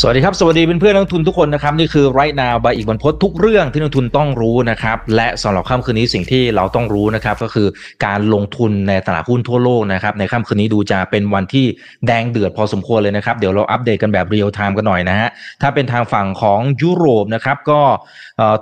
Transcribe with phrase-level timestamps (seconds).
[0.00, 7.68] สวัสดีครับ สวัสดีเพื่อนๆนักลงทุนทุกคนนะครับ นี่คือ right now by อีกบรรพททุกเรื่องที่นักลงทุนต้องรู้นะครับ และสำหรับค่ำคืนนี้สิ่งที่เราต้องรู้นะครับ ก็คือ
[8.06, 11.66] การลงทุนในตลาดหุ้นทั่วโลกนะครับ ในค่ำคืนนี้ดูจะเป็นวันที่
[12.06, 15.28] แดงเดือดพอสมควรเลยนะครับ เดี๋ยวเราอัปเดตกันแบบ real-time กันหน่อยนะฮะ
[15.62, 17.80] ถ้าเป็นทางฝั่งของยุโรปนะครับก็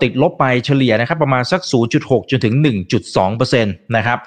[0.03, 1.61] ติดลบไปเฉลี่ยนะครับประมาณสัก
[1.97, 2.55] 0.6 จนถึง
[3.05, 4.19] 1.2%นะครับ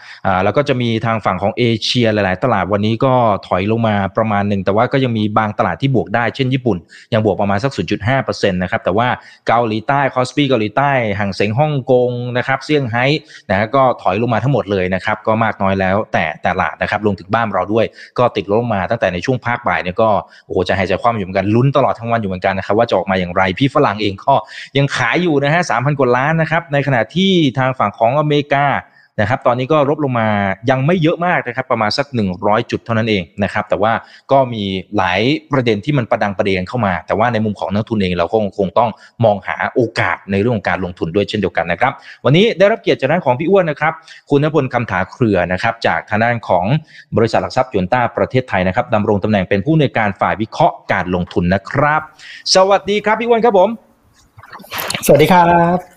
[0.43, 3.13] แล้วก็จะมีทางฝั่งของเอเชียหลาย ๆ ตลาดวันนี้ก็
[3.47, 6.77] ถอยลงมาประมาณหนึ่งแต่ว่าก็ยังมีบางตลาดที่บวกได้เช่นญี่ปุ่น
[7.13, 7.71] ยังบวกประมาณสัก
[8.11, 9.07] 0.5%นะครับแต่ว่า
[9.47, 13.05] เกาหลีใต้คอสปีเกาหลีใต้ฮั่งเส็งฮ่องกงนะครับเซี่ยงไฮ้
[13.49, 17.85] นะก็ถอยลงมาทั้งหมดเลยนะครับก็มากน้อยแล้วแต่ตลาดนะครับลงถึงบ้านเราด้วย
[18.17, 20.09] ก็ติดลงมาตั้งแต่ในช่วงภาคบ่ายเนี่ยก็
[20.45, 24.33] โอ้โหใจหายใจคว่ำอยู่เหมือนกันลุ้นตลอดทั้งวันอยู่เหมือนกันนะครับว่าจะออกมาอย่างไรพี่ฝรั่งเองก็
[24.77, 28.65] ยังขายอยู่นะฮะสามพันกว่าล้านนะครับในขณะที่ทางฝั่งของอเมริกา
[29.19, 30.27] นะครับตอนนี้ก็ลบลงมา
[30.69, 32.07] ยังไม่เยอะมากนะครับประมาณสัก
[32.39, 33.93] 100 จุดเท่านั้นเองนะครับแต่ว่า
[34.31, 34.63] ก็มี
[34.97, 38.89] หลายประเด็นที่มันประดังประเด็นเข้ามา แต่ว่าในมุมของนักทุนเองเราคงคงต้อง
[39.25, 41.91] มองหาโอกาสในเรื่องของการลงทุนด้วยเช่นเดียวกันนะครับ
[42.25, 43.93] วันนี้ได้รับเกียรติจากด้นของพี่อ้วนนะครับ
[44.29, 46.65] คุณนพลคำถาเครือนะครับจากทางด้านของ
[47.17, 52.01] บริษัทหลักทรัพย์ยนต้าประเทศไทยนะครับดำรงตำแหน่งเป็นผู้ในการฝ่ายวิเคราะห์การลงทุนนะครับ
[52.55, 53.69] สวัสดีครับพี่อ้วนครับผม
[55.05, 55.96] สวัสดีครับ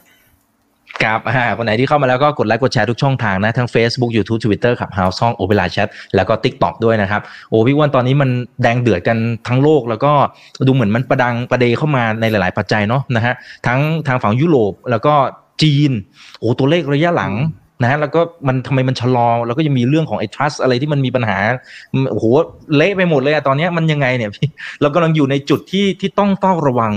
[1.02, 7.20] ครับอ่าคนไหนที่เข้ามาแล้วก็กดไลค์กดแชร์ทุกช่องทางนะ ทั้ง Facebook YouTube Twitter ขับ House ช่องโอเปร่าแชทแล้วก็ TikTok ด้วยนะครับ
[7.50, 8.30] โอ้พี่วันตอนนี้มัน
[8.62, 10.12] แดงเดือดกันทั้งโลกแล้วก็
[10.66, 13.34] ดูเหมือนมันประดังประเดเข้ามาในหลาย ๆ ปัจจัยเนาะนะฮะ
[13.66, 15.14] ทั้งทางฝั่งยุโรปแล้วก็
[15.62, 15.90] จีน
[16.38, 17.34] โอ้ตัวเลขระยะหลัง
[17.82, 21.38] นะฮะแล้วก็มันทำไมมันชะลอแล้วก็ยังมีเรื่องของไอ้ trust อะไรที่มันมีปัญหา
[22.10, 22.26] โอ้โห
[22.76, 24.48] เละไปหมดเลยอะตอนนี้มันยังไงเนี่ยพี่
[24.80, 26.92] เรากำลังอยู่ในจุดที่ที่ต้องต้องระวัง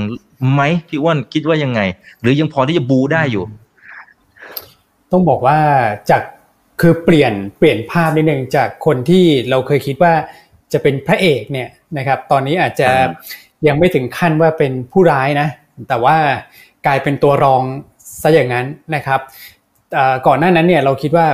[0.53, 1.81] ไหมพี่อ้วนคิดว่ายังไง
[2.21, 3.43] หรือยังพอที่จะบูได้อยู่
[5.13, 5.59] ต้องบอกว่า
[6.09, 6.21] จาก
[6.81, 10.13] คือเปลี่ยนเปลี่ยนภาพนิดนึงจากคนที่เราเคยคิดว่า
[10.73, 12.89] จะเป็นพระเอกเนี่ยนะครับ ตอนนี้อาจจะ
[13.67, 15.47] ยังไม่ถึงขั้นว่าเป็นผู้ร้ายนะ
[15.89, 16.17] แต่ว่า
[16.87, 17.61] กลายเป็นตัวรอง
[18.21, 18.65] ซะอย่างนั้น
[18.95, 19.19] นะครับ
[20.27, 21.27] ก่อนหน้านั้นเนี่ยเราคิดว่า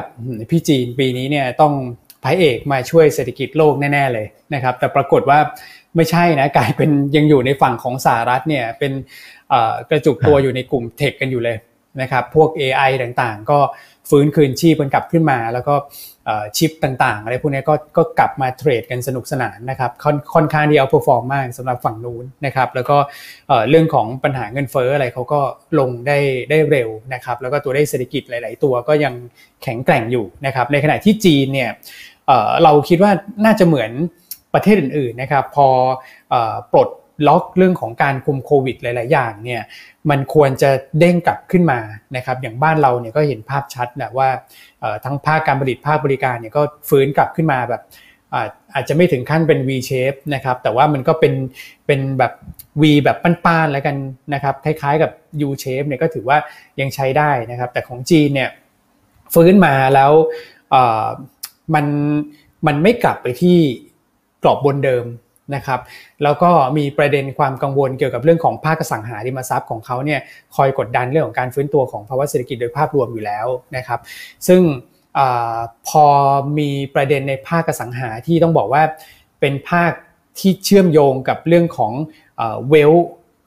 [0.49, 1.73] พี่จีนปีนี้เนี่ยต้อง
[2.23, 5.39] พระเอกมาช่วยเศรษฐกิจโลกแน่ ๆเลยนะครับ แต่ปรากฏว่า
[5.95, 8.91] ไม่ใช่นะกลายเป็นยังอยู่ในฝั่งของสหรัฐเนี่ยเป็น
[9.89, 11.57] กระจุกตัวอยู่ในกลุ่ม tech กันอยู่เลย
[12.01, 13.59] นะครับพวก AI ต่างๆ ก็
[14.09, 15.75] ฟื้นคืนชีพกันกลับขึ้นมา แล้วก็
[16.57, 22.97] ชิปต่างๆอะไรพวกนี้ก็ก็กลับมา trade กันสนุกสนานนะครับค่อนค่อนข้างที่ outperform มากสำหรับฝั่งนู้นนะครับแล้วก็
[23.69, 25.39] เรื่องของปัญหาเงินเฟ้ออะไรเขาก็
[25.79, 26.17] ลงได้
[26.49, 29.13] ได้เร็วนะครับแล้วก็ตัวได้เศรษฐกิจหลาย ๆ ตัวก็ยัง
[29.63, 31.69] แข็งแกร่งอยู่นะครับในขณะที่จีนเนี่ย
[32.63, 33.11] เราคิดว่า
[33.45, 33.91] น่าจะเหมือน
[34.53, 35.67] ประเทศอื่นๆนะครับพอ
[36.71, 36.89] ปลด
[37.27, 39.61] ล็อกเรื่องของการคุมโควิดหลาย ๆ อย่างเนี่ย
[40.09, 40.69] มันควรจะ
[40.99, 41.79] เด้งกลับขึ้นมา
[42.15, 44.29] นะครับอย่างบ้านเราเนี่ยก็เห็นภาพชัดนะว่า
[45.05, 47.81] ทั้งภาคการผลิตภาคบริการเนี่ยก็ฟื้นกลับขึ้นมาแบบ
[48.73, 51.33] อาจจะไม่ถึงขั้นเป็น V shape นะครับแต่ว่ามันก็เป็น
[51.85, 52.33] เป็นแบบ
[52.81, 53.95] V แบบป้านๆแล้วกัน
[54.33, 55.11] นะครับคล้ายๆกับ
[55.47, 56.37] U shape เนี่ยก็ถือว่า
[56.79, 58.49] ยังใช้ได้นะครับแต่ของจีนเนี่ย
[59.33, 60.11] ฟื้นมาแล้ว
[61.73, 61.85] มัน
[62.67, 63.57] มันไม่กลับไปที่
[64.43, 65.05] กรอบบนเดิม
[65.55, 65.79] นะครับ
[66.23, 70.19] แล้วก็มีประเด็นความกังวลเกี่ยวกับเรื่องของภาคสังหาริมทรัพย์ของเขาเนี่ย
[70.55, 73.99] คอยกดดันเรื่องของการฟื้นตัวของภาวะเศรษฐกิจโดยภาพรวมอยู่แล้วนะครับ
[74.47, 74.61] ซึ่ง
[75.17, 75.19] อ
[75.87, 76.05] พอ
[76.57, 78.83] มีประเด็นในภาคสังหาที่ต้องบอกว่า
[79.39, 79.91] เป็นภาค
[80.39, 81.93] ที่เชื่อมโยงกับเรื่องของ
[82.69, 82.93] เวล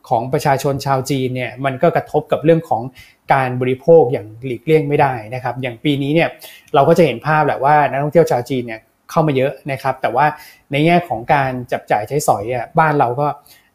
[0.08, 2.82] ของประชาชนชาวจีนเนี่ยมันก็กระทบกับเรื่องของ
[3.32, 6.28] การบริโภคอย่างหลีกเลี่ยงไม่ได้นะครับ อย่างปีนี้เนี่ย
[6.74, 8.80] เราก็จะเห็นภาพแหละว่านักท่องเที่ยวชาวจีนเนี่ย
[9.10, 10.26] เข้ามาเยอะนะครับ แต่ว่า
[10.72, 13.26] ในแง่ของการจับจ่ายใช้สอยอะบ้านเราก็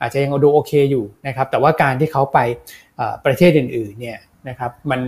[0.01, 2.39] อาจจะยังดูโอเคอยู่นะครับ แต่ว่าการที่เขาไป
[3.25, 4.99] ประเทศอื่นๆเนี่ยนะครับมัน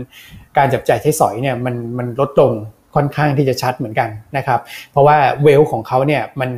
[0.57, 2.51] การจับจ่ายใช้สอยเนี่ยมันมันลดลง
[2.95, 4.59] ค่อนข้างที่จะชัดเหมือนกันนะครับ
[4.91, 6.51] เพราะว่าเวลของเขาเนี่ยมัน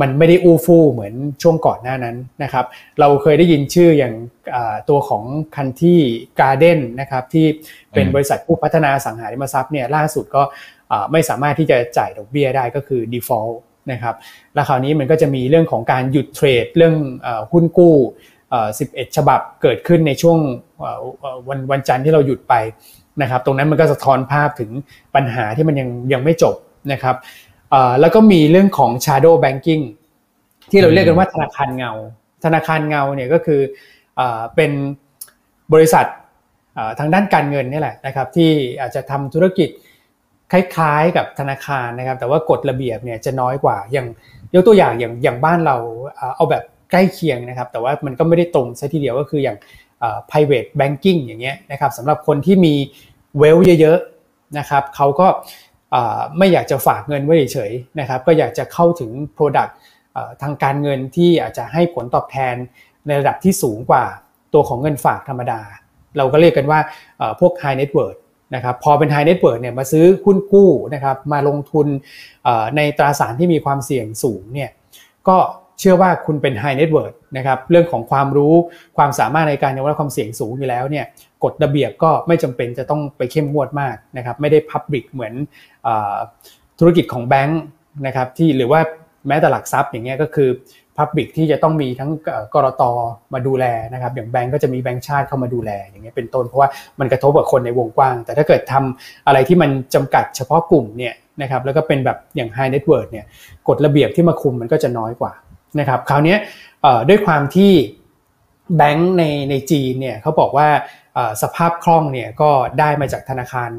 [0.00, 2.64] มันไม่ได้อู้ฟู่เหมือนช่วงก่อนหน้านั้นนะครับ
[3.00, 4.14] เราเคยได้ยินชื่ออย่าง
[4.88, 5.24] ตัวของ
[5.56, 5.98] คันที่
[6.40, 7.46] การ์เด้นนะครับที่
[7.94, 10.42] เป็นบริษัทผู้พัฒนาสังหาริมทรัพย์เนี่ยล่าสุดก็
[11.12, 13.56] ไม่สามารถที่จะจ่ายดอกเบี้ยได้ก็คือ default
[13.92, 14.14] นะครับ
[14.54, 16.94] แล้วคราวนี้มันก็จะมีเรื่องของการหยุดเทรดเรื่อง
[17.52, 17.94] หุ้นกู้
[18.54, 20.38] 11 ฉบับเกิดขึ้นในช่วง
[21.48, 22.54] วันวันจันทร์ที่เราหยุดไป
[23.22, 24.70] นะครับ ตรงนั้นมันก็สะท้อนภาพถึง
[25.14, 26.54] ปัญหาที่มันยังยังไม่จบ
[26.92, 27.16] นะครับ
[28.00, 29.84] แล้วก็มีเรื่องของ shadow banking
[30.70, 31.92] ที่เราเรียกกันว่าธนาคารเงา
[32.44, 33.60] ธนาคารเงาเนี่ยก็คือ
[34.56, 34.72] เป็น
[35.72, 36.06] บริษัท
[36.98, 38.50] ทางด้านการเงินนี่แหละนะครับที่
[38.80, 39.68] อาจจะทำธุรกิจ
[40.52, 44.06] คล้ายๆกับธนาคารนะครับ แต่ว่ากฎระเบียบเนี่ยจะน้อยกว่าอย่าง
[44.54, 45.76] ยกตัวอย่างอย่างอย่างบ้านเรา
[46.36, 49.56] เอาแบบใกล้เคียงนะครับ แต่ว่ามันก็ไม่ได้ตรงซะทีเดียวก็คืออย่าง
[50.30, 52.74] private banking อย่างเงี้ยนะครับสำหรับคนที่มี
[53.38, 55.26] เวลเยอะๆนะครับเขาก็
[56.38, 59.72] ไม่อยากจะฝากเงินไว้เฉยๆนะครับ ก็อยากจะเข้าถึง Product
[60.42, 62.54] ทางการเงินที่อาจจะให้ผลตอบแทน
[63.06, 64.04] ในระดับที่สูงกว่า
[64.54, 65.60] ตัวของเงินฝากธรรมดา
[66.16, 66.80] เราก็เรียกกันว่า
[67.40, 68.20] พวก High Net Worth
[68.54, 71.86] นะครับพอเป็น High Net Worth เนี่ยมาซื้อหุ้นกู้นะครับมาลงทุน
[72.76, 74.70] ในตราสารที่มีความเสี่ยงสูงเนี่ย
[75.28, 75.36] ก็
[75.78, 78.54] เชื่อว่าคุณเป็น High Net Worth นะครับเรื่องของความรู้
[78.96, 81.04] ความสามารถในการยอมรับความเสี่ยงสูงอยู่แล้วเนี่ย
[81.44, 85.34] กฎระเบียบก็ไม่จำเป็นจะต้องไปเข้มงวดมากนะครับไม่ได้พับบิกเหมือน
[86.78, 87.62] ธุรกิจของแบงค์
[88.06, 88.80] นะครับที่หรือว่า
[89.28, 90.48] แม้แต่หลักทรัพย์อย่างเงี้ยก็คือ
[90.98, 92.10] พับบิกที่จะต้องมีทั้ง
[92.54, 92.82] กรต
[93.34, 96.68] มาดูแลนะครับ อย่างแบงก์ก็จะมีแบงก์ชาติเข้ามาดูแล อย่างเงี้ยเป็นต้นเพราะว่า
[97.00, 103.26] มันกระทบกับคนในวงกว้าง แต่ถ้าเกิดทำอะไรที่มันจำกัดเฉพาะกลุ่มเนี่ยนะครับแล้วก็เป็นแบบอย่าง high net worth เนี่ย
[103.68, 105.32] กฎระเบียบที่มาคุมมันก็จะน้อยกว่า
[105.80, 106.36] นะครับคราวนี้
[107.08, 107.72] ด้วยความที่
[108.76, 110.68] แบงก์ในในจีนเนี่ยเขาบอกว่า
[111.42, 113.70] สภาพคล่องเนี่ยก็ได้มาจากธนาคาร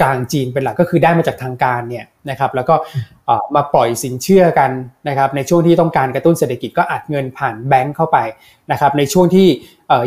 [0.00, 2.74] กลางจีนเป็นหลักก็คือได้มาจากทางการเนี่ยนะครับแล้วก็
[3.54, 4.70] มาปล่อยสินเชื่อกัน
[5.08, 8.18] นะครับในช่วงที่ต้องการกระตุ้นเศรษฐกิจก็อัดเงินผ่านแบงก์เข้าไป
[8.72, 9.48] นะครับในช่วงที่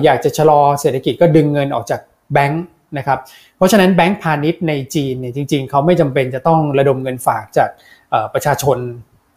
[0.03, 1.99] อยากจะชะลอเศรษฐกิจก็ดึงเงินออกจาก
[2.33, 2.63] แบงก์
[2.97, 3.19] นะครับ
[3.57, 7.69] เพราะฉะนั้นแบงก์พาณิชย์ในจีนเนี่ยจริง ๆเขาไม่จำเป็นจะต้องระดมเงินฝากจาก
[8.33, 8.77] ประชาชน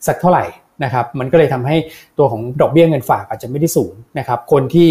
[0.07, 0.45] สักเท่าไหร่
[0.85, 1.77] นะครับมันก็เลยทำให้
[2.19, 4.89] ตัวของดอกเบี้ยเงินฝากอาจจะไม่ได้สูงนะครับคนที่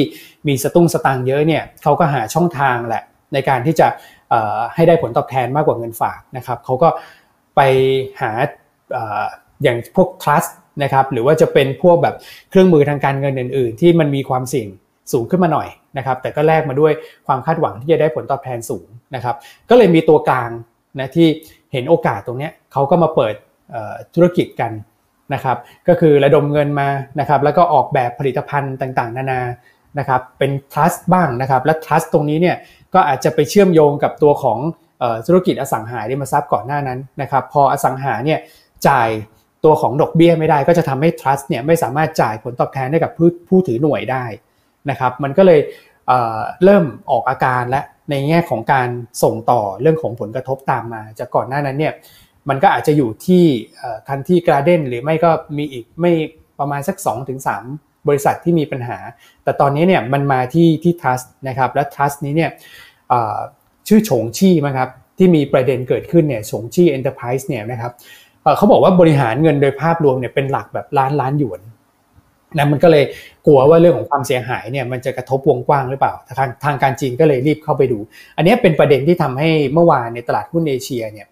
[0.47, 3.03] มีสตุ้งสตางค์เยอะเนี่ยเขาก็หาช่องทางแหละ
[3.33, 3.87] ในการที่จะ
[4.75, 6.89] ให้ได้ผลตอบแทนมากกว่าเงินฝากนะครับเขาก็
[7.55, 7.61] ไป
[8.21, 8.31] หา
[9.63, 10.51] อย่างพวก trust
[10.83, 12.15] นะครับหรือว่าจะเป็นพวกแบบ
[12.49, 14.67] เครื่องมือทางการเงินอื่น ๆ ที่มันมีความเสี่ยง
[15.11, 16.93] สูงขึ้นมาหน่อยนะครับแต่ก็แลกมาด้วย
[17.27, 19.35] ความคาดหวังที่จะได้ผลตอบแทนสูงนะครับ
[19.69, 20.49] ก็เลยมีตัวกลาง
[20.99, 21.27] นะที่
[21.71, 23.33] เห็นโอกาสตรงนี้เขาก็มาเปิด
[24.15, 24.71] ธุรกิจกัน
[25.33, 25.57] นะครับ
[25.87, 26.89] ก็คือระดมเงินมา
[27.19, 29.41] นะครับแล้วก็ออกแบบผลิตภัณฑ์ต่างๆ นานา
[29.99, 32.57] นะครับเป็น trust บ้างนะครับและ trust ตรงนี้เนี่ย
[32.93, 34.59] ก็อาจจะไปเชื่อมโยงกับตัวของ
[35.27, 38.39] ธุรกิจอสังหาริมทรัพย์ก่อนหน้านั้นนะครับพออสังหาเนี่ย
[38.87, 39.09] จ่าย
[39.63, 44.23] ตัวของดอกเบี้ยไม่ได้ก็จะทำให้ trust เนี่ยไม่สามารถจ่ายผลตอบแทนให้กับผู้ผู้ถือหน่วยได้
[44.89, 45.59] นะครับมันก็เลย
[46.63, 48.89] เริ่มออกอาการและในแง่ของการ
[49.23, 51.93] ส่งต่อเรื่องของผลกระทบตามมา จากก่อนหน้านั้นเนี่ย
[52.49, 53.43] มันก็อาจจะอยู่ที่
[54.07, 56.11] คันที่กราเดนหรือไม่ก็มีอีกไม่
[56.59, 56.97] ประมาณสัก
[57.45, 58.97] 2-3 บริษัทที่มีปัญหา
[59.43, 62.51] แต่ตอนนี้เนี่ยมันมาที่ที่ trust นะครับ และ trust นี้เนี่ย
[63.87, 67.91] ชื่อฉงชี่มั้งครับที่มีประเด็นเกิดขึ้นเนี่ยฉงชี่ Enterprise เนี่ยนะครับ
[68.57, 71.61] เขาบอกว่าบริหารเงินโดยภาพรวมเนี่ยเป็นหลักแบบล้านล้านหยวน
[72.57, 73.03] นะมันก็เลย
[73.45, 77.99] กลัวว่าเรื่องของความเสียหายเนี่ยมันจะกระทบวงกว้างหรือเปล่า ทางทางการจีนก็เลยรีบเข้าไปดู
[78.37, 81.27] อันนี้เป็นประเด็นที่ทำให้เมื่อวานในตลาดหุ้นเอเชียเนี่ย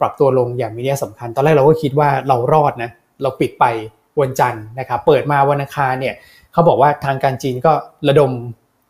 [0.00, 2.90] ปรับตัวลงอย่างมีนัยสำคัญ ตอนแรกเราก็คิดว่าเรารอดนะ
[3.22, 3.64] เราปิดไป
[4.20, 6.14] วันจันทร์นะครับเปิดมาวันอังคารเนี่ย
[6.52, 7.72] เขาบอกว่าทางการจีนก็
[8.08, 8.30] ระดม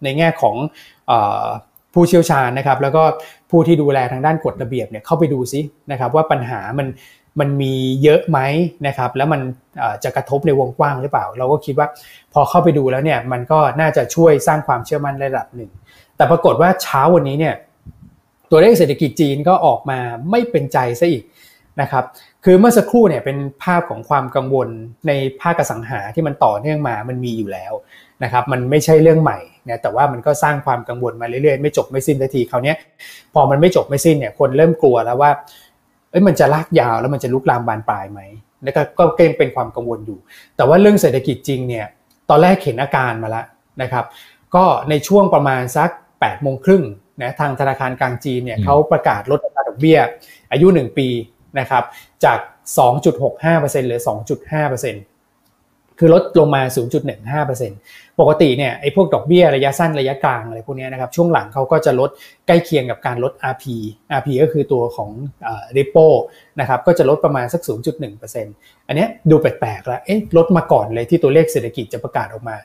[0.04, 0.56] ในแง่ของ
[1.94, 3.02] ผู้เชี่ยวชาญนะครับ แล้วก็
[3.50, 5.60] ผู้ที่ดูแลทางด้านกฎระเบียบเนี่ยเข้าไปดูซิ
[5.90, 6.86] นะครับ ว่าปัญหามัน
[7.40, 8.38] มันมีเยอะไหม
[8.86, 9.40] นะครับ แล้วมัน
[10.04, 11.88] จะกระทบในวงกว้างหรือเปล่า เราก็คิดว่า
[12.32, 15.70] พอเข้าไปดูแล้วเนี่ยมันก็น่าจะช่วยสร้างความเชื่อมั่นระดับหนึ่ง
[16.16, 17.54] แต่ปรากฏว่าเช้าวันนี้เนี่ย
[18.50, 19.98] ตัวเลขเศรษฐกิจจีนก็ออกมา
[20.30, 21.24] ไม่เป็นใจซะอีก
[21.80, 22.04] นะครับ
[22.44, 24.68] คือเมื่อสักครู่เนี่ยเป็นภาพของความกังวล
[25.08, 27.72] ในภาคสังหาที่มันต่อเนื่องมามันมีอยู่แล้ว
[28.24, 29.38] นะครับมันไม่ใช่เรื่องใหม่
[29.68, 32.74] นะแต่ว่ามันก็สร้างความกังวลมาเรื่อยๆ ไม่จบไม่สิ้นทีคราวนี้
[33.34, 35.30] พอมันไม่จบไม่สิ้นเนี่ยคนเริ่มกลัวแล้วว่า
[36.10, 38.20] เอ้ยมันจะลากยาวแล้วมันจะลุกลามบานปลายไหม
[38.62, 40.18] แล้วก็ก็เกงเป็นความกังวลอยู่
[40.56, 41.86] แต่ว่าเรื่องเศรษฐกิจจริงเนี่ย
[42.30, 43.46] ตอนแรกเห็นอาการมาแล้ว
[43.82, 44.04] นะครับ
[44.54, 46.84] ก็ในช่วงประมาณสัก8ปดโมงครึ่ง
[47.22, 49.98] นะทางธนาคารกลางจีนเนี่ยเขาประกาศลดอัตราดอกเบี้ย
[50.52, 51.08] อายุ 1 ปี
[51.58, 51.84] นะครับ
[52.24, 52.38] จาก
[52.78, 56.62] 2.65%เหลือ 2.5%คือลดลงมา
[57.40, 62.10] 0.15%ปกติเนี่ยไอ้พวกดอกเบี้ยระยะสั้นระยะกลางอะไรพวกนี้นะครับช่วงหลังเขาก็จะลด
[62.46, 63.64] ใกล้เคียงกับการลด RP
[64.18, 65.10] RP ก็คือตัวของ
[65.76, 66.06] repo
[66.60, 67.62] นะครับก็จะลดประมาณสัก
[68.24, 72.56] 0.1%อันนี้ดูแปลกๆแล้วเอ๊ะลดมาก่อนเลยที่ตัวเลขเศรษฐกิจจะประกาศออกมา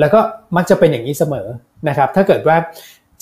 [0.00, 0.20] แล้วก็
[0.56, 1.48] มักจะเป็นอย่างนี้เสมอ
[1.88, 2.56] นะครับถ้าเกิดว่า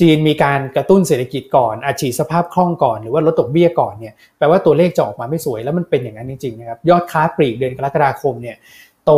[0.00, 8.56] จีนมีการกระตุ้นเศรษฐกิจก่อนอาชีสภาพคล่องก่อนหรือว่าลดดอกเบี้ยก่อนเนี่ยแปลว่าตัวเลขจะออกมาไม่สวยแล้วมันเป็นอย่างนั้นจริงๆนะครับยอดค้าปลีกเดือนกรกฎาคมเนี่ย
[9.04, 9.10] โต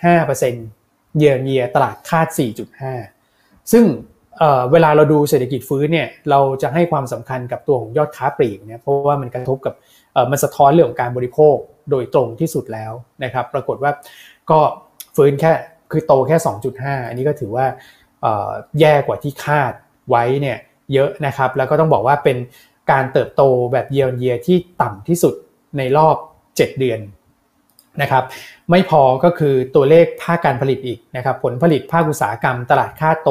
[0.00, 2.28] 2.5%เยียร์เยียตลาดคาด
[3.00, 3.84] 4.5 ซึ่ง
[4.72, 9.74] เวลาเราดูเศรษฐกิจฟื้นเนี่ยเราจะให้ความสำคัญกับตัวของยอดค้าปลีกเนี่ยเพราะว่ามันกระทบกับ
[10.30, 11.56] มันสะท้อนเรื่องของการบริโภค
[11.90, 12.92] โดยตรงที่สุดแล้ว
[13.24, 13.92] นะครับ ปรากฏว่า
[14.50, 14.60] ก็
[15.16, 15.52] ฟื้นแค่
[15.90, 16.36] คือโตแค่
[16.72, 17.66] 2.5 อันนี้ก็ถือว่า
[18.80, 19.72] แย่กว่าที่คาด
[20.10, 20.58] ไว้เนี่ย
[20.92, 22.36] เยอะนะครับ แล้วก็ต้องบอกว่าเป็น
[22.92, 25.34] การเติบโตแบบเยียร์เยียที่ต่ำที่สุด
[25.78, 27.00] ในรอบ 7 เดือน
[28.02, 28.24] นะครับ
[28.70, 33.28] ไม่พอก็คือตัวเลขภาคการผลิตอีกนะครับผลผลิตภาคอุตสาหกรรมตลาดค่าโต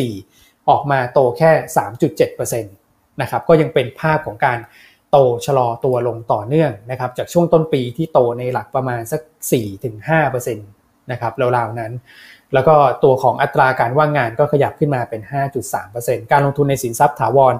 [0.00, 1.50] 4.4 ออกมาโตแค่
[2.56, 4.58] 3.7%นะครับก็ยังเป็นภาพของการ
[5.10, 9.20] โตชะลอตัวลงต่อเนื่องนะครับจากช่วงต้นปีที่โตในหลักประมาณสัก
[10.00, 11.92] 4-5%นะครับราวๆนั้น
[12.54, 15.20] แล้วก็ตัวของอัตราการว่างงานก็ขยับขึ้นมาเป็น
[15.76, 17.54] 5.3%การลงทุนในสินทรัพย์ถาวร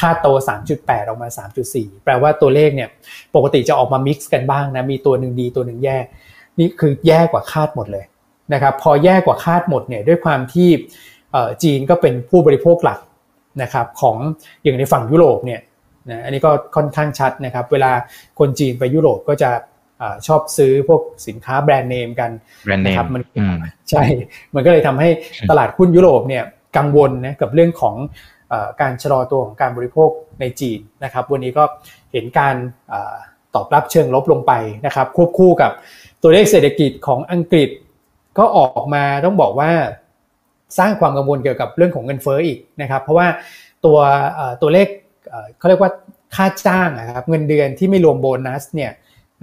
[0.00, 0.28] คาดโต
[0.68, 1.28] 3.8 ออกมา
[1.66, 2.88] 3.4 แปลว่าตัวเลขเนี่ย
[3.34, 5.98] ปกติจะออกมามิกซ์กันบ้างนะ มีตัวหนึ่งดีตัวหนึ่งแย่
[6.58, 8.04] นี่คือแย่กว่าคาดหมดเลย
[8.52, 10.68] นะครับ พอแย่กว่าคาดหมดเนี่ยด้วยความที่
[11.62, 13.00] จีนก็เป็นผู้บริโภคหลัก
[13.62, 14.16] นะครับของ
[14.62, 15.60] อย่างในฝั่งยุโรปเนี่ย
[16.10, 17.92] นะอันนี้ก็ค่อนข้างชัดนะครับ เวลา
[18.38, 19.50] คนจีนไปยุโรปก็จะ
[20.26, 22.30] ชอบซื้อพวกสินค้าแบรนด์เนมกัน
[22.84, 23.22] นะครับมัน
[23.90, 24.02] ใช่
[24.54, 25.08] มันก็เลยทำให้
[25.50, 26.44] ตลาดหุ้นยุโรปเนี่ย
[26.76, 27.94] กังวลนะกับเรื่องของ
[28.80, 30.10] การชะลอตัวของการบริโภค
[30.40, 31.64] ในจีนนะครับ วันนี้ก็
[32.12, 32.54] เห็นการ
[33.54, 34.52] ตอบรับเชิงลบลงไป
[34.86, 35.70] นะครับ ควบคู่กับ
[36.22, 37.70] ตัวเลขเศรษฐกิจของอังกฤษ
[38.38, 39.72] ก็ออกมาต้องบอกว่า
[40.78, 43.28] สร้างความกังวลเกี่ยวกับเรื่องของเงินเฟ้ออีกนะครับ เพราะว่า
[43.84, 43.98] ตัว
[44.62, 44.88] ตัวเลข
[45.58, 45.90] เขาเรียกว่า
[46.34, 48.92] ค่าจ้างนะครับเงินเดือนที่ไม่รวมโบนัสเนี่ย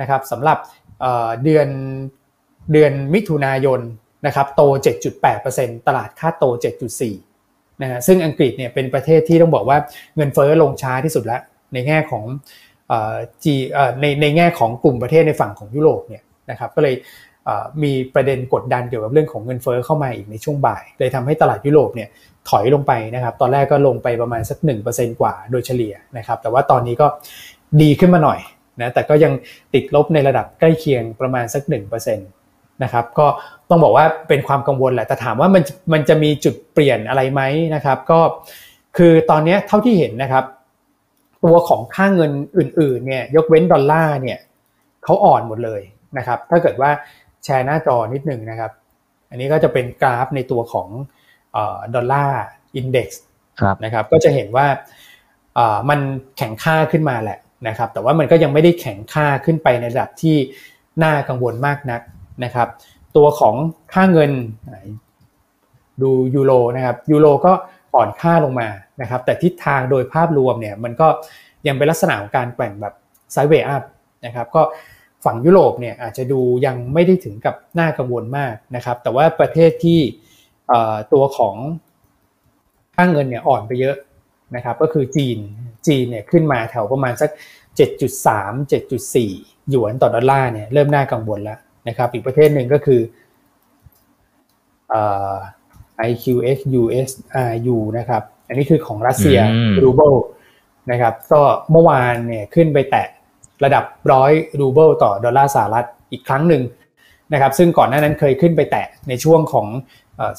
[0.01, 0.57] นะครับสำหรับ
[1.43, 1.67] เดือน
[2.73, 3.81] เดือนมิถุนายน
[4.25, 4.61] นะครับโต
[5.25, 6.45] 7.8%ตลาดคาดโต
[7.13, 9.77] 7.4นะฮะซึ่งอังกฤษเนี่ยเป็นประเทศที่ต้องบอกว่า
[10.15, 11.41] เงินเฟ้อลงช้าที่สุดแล้ว
[11.73, 12.23] ในแง่ของ
[13.43, 13.53] จี
[14.01, 16.95] ในในแง่ของกลุ่มประเทศในฝั่งของยุโรปเนี่ยนะครับก็เลย
[17.83, 22.09] มีประเด็นกดดันเกี่ยวกับเรื่องของเงินเฟอ้อเข้ามาอีกในช่วงบ่าย เลยทำให้ตลาดยุโรปเนี่ย
[22.49, 24.57] ถอยลงไปนะครับตอนแรกก็ลงไปประมาณสัก
[24.89, 27.07] 1%กว่าโดยเฉลี่ยนะครับแต่ว่าตอนนี้ก็
[27.81, 28.39] ดีขึ้นมาหน่อย
[28.81, 29.33] นะแต่ก็ยัง
[29.73, 33.27] ติดลบในระดับใกล้เคียงประมาณสัก1%นะครับก็
[33.69, 35.63] ต้องบอกว่าเป็นความกังวลแหละแต่ถามว่ามัน
[35.93, 37.41] มันจะมีจุดเปลี่ยนอะไรไหม
[37.75, 38.19] นะครับ ก็
[38.97, 40.45] คือตอนนี้เท่าที่เห็นนะครับ
[41.45, 44.39] ตัวของค่าเงินอื่นๆเนี่ยยกเว้นดอลลาร์เนี่ย
[45.03, 45.81] เขาอ่อนหมดเลย
[46.17, 46.91] นะครับ ถ้าเกิดว่า
[47.43, 48.71] แชร์หน้าจอนิดหนึ่งนะครับ
[49.29, 50.89] อันนี้ก็จะเป็นกราฟในตัวของ
[51.95, 53.23] dollar index
[53.83, 54.67] นะครับ ก็จะเห็นว่า
[55.89, 55.99] มัน
[56.37, 60.37] แข็งค่าขึ้นมาแหละ นะครับแต่ว่ามันก็ยังไม่ได้แข็งค่าขึ้นไปในระดับที่
[61.03, 62.01] น่ากังวลมากนัก
[62.43, 62.67] นะครับ
[63.15, 63.55] ตัวของ
[63.93, 64.31] ค่าเงิน
[66.01, 67.53] ดูยูโรนะครับยูโรก็
[67.95, 68.67] อ่อนค่าลงมา
[69.01, 71.07] นะครับ แต่ทิศทางโดยภาพรวมเนี่ยมันก็
[71.67, 72.93] ยังเป็นลักษณะของการแกว่งแบบ
[73.31, 73.83] sideway up
[74.25, 74.61] นะครับก็
[75.25, 79.99] ฝั่งยุโรปเนี่ยอาจจะดูยังไม่ได้ถึงกับน่ากังวลมากนะครับ แต่ว่าประเทศที่
[81.13, 81.55] ตัวของ
[82.95, 83.95] ค่าเงินเนี่ยอ่อนไปเยอะ
[84.55, 85.37] นะครับ ก็คือจีน
[85.87, 87.29] จีนเนี่ยขึ้นมาแถวประมาณสัก
[87.77, 93.01] 7.3 7.4 หยวนต่อดอลลาร์เนี่ยเริ่มน่ากังวลแล้วนะครับ อีกประเทศหนึ่งก็คือ
[96.09, 99.39] IQX USRU นะครับ อันนี้คือของรัสเซีย
[99.83, 100.13] รูเบิล
[100.91, 103.07] นะครับก็เมื่อวานเนี่ยขึ้นไปแตะ
[103.63, 106.63] ระดับร้อยรูเบิลต่อดอลลาร์สหรัฐอีกครั้งหนึ่ง
[107.33, 109.67] นะครับ ซึ่งก่อนหน้านั้นเคยขึ้นไปแตะในช่วงของ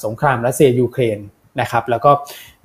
[0.05, 1.17] สงครามรัสเซียยูเครน
[1.61, 2.11] นะครับแล้วก็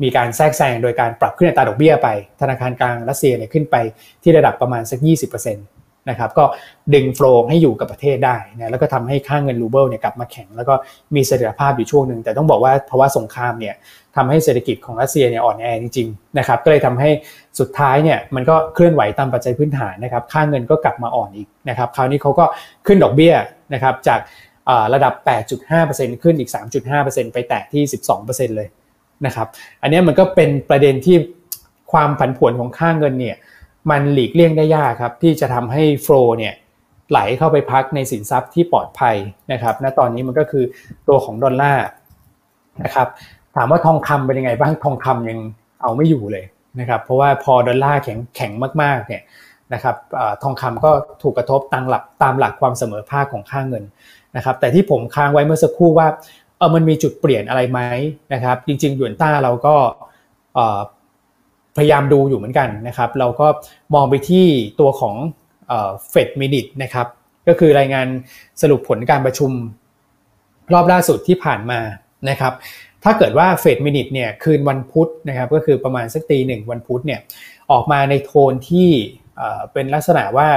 [0.03, 2.09] มีการแทรกแซงโดยการปรับขึ้นอัตราดอกเบี้ยไป
[2.41, 3.77] ธนาคารกลางรัสเซียเนี่ยขึ้นไป
[4.23, 5.55] ที่ระดับประมาณสัก 20%
[6.11, 6.45] นะครับก็
[6.95, 10.75] ดึง flow ให้อยู่กับประเทศได้นะแล้วก็ทำให้ค่าเงินรูเบิลเนี่ยกลับมาแข็ง แล้วก็
[11.15, 13.75] มีเสถียรภาพอยู่ช่วงหนึ่ง แต่ต้องบอกว่าภาวะสงครามเนี่ย
[14.17, 17.11] ทำให้เศรษฐกิจของรัสเซียเนี่ยอ่อนแอจริงๆนะครับก็เลยทำให้
[17.61, 22.45] สุดท้ายเนี่ยมันก็เคลื่อนไหวตามปัจจัยพื้นฐานนะครับค่าเงินก็กลับมาอ่อนอีกนะครับคราวนี้เขาก็
[22.87, 23.35] ขึ้นดอกเบี้ย
[23.75, 24.21] นะครับจาก
[24.95, 25.15] ระดับ
[25.69, 26.51] 8.5%ขึ้นอีก
[26.93, 27.83] 3.5%ไปแตะที่
[28.21, 28.69] 12%เลย
[29.27, 29.49] นะครับ
[29.83, 31.17] อันนี้มันก็เป็นประเด็นที่
[31.93, 33.37] ความผันผวนของค่าเงินเนี่ย
[33.91, 36.55] มันหลีกเลี่ยงได้ยากครับที่จะทำให้โฟลเนี่ย
[37.11, 39.17] ไหลเข้าไปพักในสินทรัพย์ที่ปลอดภัย
[39.53, 40.65] นะครับณตอนนี้มันก็คือ
[41.09, 41.87] ตัวของดอลลาร์
[42.85, 43.09] นะครับ
[43.57, 45.39] ถามว่าทองคำเป็นยังไงบ้างทองคำยัง
[45.83, 46.45] เอาไม่อยู่เลย
[46.81, 49.23] นะครับเพราะว่าพอดอลลาร์แข็งแข็งมากๆเนี่ย
[49.75, 49.97] นะครับ
[50.43, 50.91] ทองคำก็
[51.23, 53.85] ถูกกระทบตามหลักตามหลักความเสมอภาคของค่าเงิน
[54.37, 56.09] นะครับแต่ที่ผมค้างไว้เมื่อสักครู่ว่า
[56.61, 57.81] เออมันมีจุดเปลี่ยนอะไรไหม
[58.35, 59.75] นะครับ จริงๆหยวนต้าเราก็
[61.77, 63.47] พยายามดูอยู่เหมือนกันนะครับ เราก็
[63.95, 64.47] มองไปที่
[64.81, 65.17] ตัวของ
[66.11, 67.07] Fed Minutes นะครับ
[67.49, 68.07] ก็คือรายงาน
[68.63, 69.51] สรุปผลการประชุม
[70.73, 71.81] รอบล่าสุดที่ผ่านมา
[72.31, 72.53] นะครับ
[73.05, 77.21] ถ้าเกิดว่า Fed Minutes เนี่ยคืนวันพุธนะครับ ก็คือประมาณสักตีหนึ่งวันพุธเนี่ย
[77.71, 78.89] ออกมาในโทนที่
[79.73, 80.49] เป็นลักษณะว่า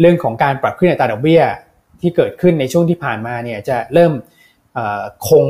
[0.00, 1.42] เรื่องของการปรับขึ้นอัตราดอกเบี้ย
[2.00, 4.12] ที่เกิดขึ้นในช่วงที่ผ่านมาเนี่ยจะเริ่ม
[5.28, 5.46] คง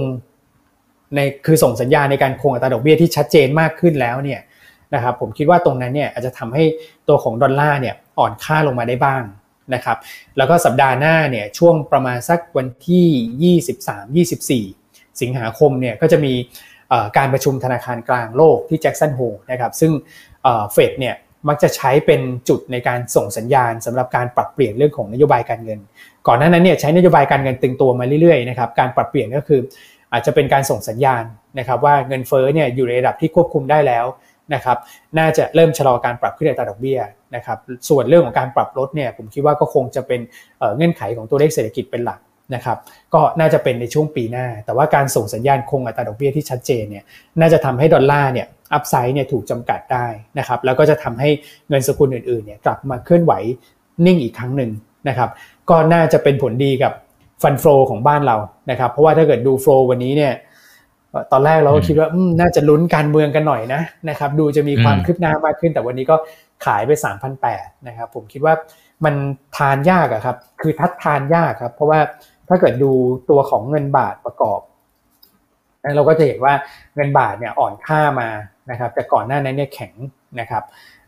[1.15, 4.41] ในคือส่งสัญญาณในการคงอัตราดอกเบี้ยที่ชัดเจนมากขึ้นแล้วเนี่ย
[4.95, 6.65] นะครับผมคิดว่าตรงนั้นเนี่ยอาจจะทำให้
[7.09, 9.23] ตัวของดอลลาร์เนี่ยอ่อนค่าลงมาได้บ้าง
[9.75, 9.99] นะครับ
[10.37, 13.57] แล้วก็สัปดาห์หน้าเนี่ยช่วงประมาณสักวันที่
[14.67, 16.33] 23-24 สิงหาคมเนี่ยก็จะมี
[17.17, 19.93] การประชุมธนาคารกลางโลกที่แจ็กสันโฮนะครับซึ่ง
[20.73, 21.15] เฟดเนี่ย
[21.49, 25.81] มักจะใช้เป็นจุดในการส่งสัญญาณสำหรับการปรับเปลี่ยนเรื่องของนโยบายการเงิน
[26.29, 29.61] ก่อนหน้านั้นเนี่ยใช้นโยบายการเงินตึงตัวมาเรื่อยๆนะครับการปรับเปลี่ยนก็คือ
[30.13, 31.25] อาจจะเป็นการส่งสัญญาณ
[31.59, 34.05] นะครับว่าเงินเฟ้อเนี่ยอยู่ในระดับที่ควบคุมได้แล้ว
[34.55, 34.79] นะครับ
[35.19, 37.01] น่าจะเริ่มชะลอการปรับขึ้นอัตราดอกเบี้ย
[37.37, 40.21] นะครับส่วนเรื่องของการปรับลดเนี่ยผมคิดว่าก็คงจะเป็น
[40.77, 42.21] เงื่อนไขของตัวเลขเศรษฐกิจเป็นหลัก
[42.55, 42.79] นะครับ
[43.15, 47.05] ก็น่าจะเป็นในช่วงปีหน้า แต่ว่าการส่งสัญญาณคงอัตราดอกเบี้ยที่ชัดเจนเนี่ย
[47.41, 50.07] น่าจะทำให้ดอลลาร์เนี่ยอัพไซด์เนี่ยถูกจำกัดได้
[50.39, 51.31] นะครับแล้วก็จะทำให้
[51.69, 53.33] เงินสกุลอื่นๆเนี่ยกลับมาเคลื่อนไหว
[54.07, 54.71] นิ่งอีกครั้งหนึ่ง
[55.09, 55.31] นะครับ
[55.71, 56.93] ก็น่าจะเป็นผลดีกับ
[57.43, 58.37] ฟันโฟของบ้านเรา
[58.71, 60.33] นะครับ เพราะว่าถ้าเกิดดูโฟวันนี้เนี่ย
[61.33, 62.09] ตอนแรกเราก็คิดว่า
[62.41, 66.17] น่าจะลุ้นการเมืองกันหน่อยนะนะครับ ดูจะมีความคืบหน้ามากขึ้น แต่วันนี้ก็
[66.65, 66.91] ขายไป
[67.41, 68.55] 3,008นะครับ ผมคิดว่า
[69.05, 69.15] มัน
[69.57, 72.01] ทานยากอะครับ คือทัดทานยากครับ เพราะว่า
[72.49, 72.91] ถ้าเกิดดู
[73.31, 74.61] ตัวของเงินบาทประกอบ
[75.97, 76.55] เราก็จะเห็นว่า
[76.95, 78.29] เงินบาทเนี่ยอ่อนค่ามา
[78.71, 79.93] นะครับ แต่ก่อนหน้านั้นเนี่ยแข็ง
[80.41, 80.63] นะครับ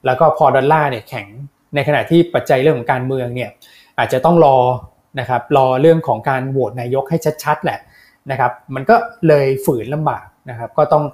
[0.07, 1.27] แล้วก็พอดอลลาร์เนี่ยแข็ง
[1.75, 3.51] ในขณะที่ปัจจัยเรื่องของการเมืองเนี่ย
[3.99, 4.57] อาจจะต้องรอ
[5.21, 7.79] นะครับรอเรื่องของการโหวตนายกให้ชัดๆแหละ
[8.31, 8.97] นะครับมันก็
[9.29, 11.05] เลยฝืนลำบากนะครับก็ต้อง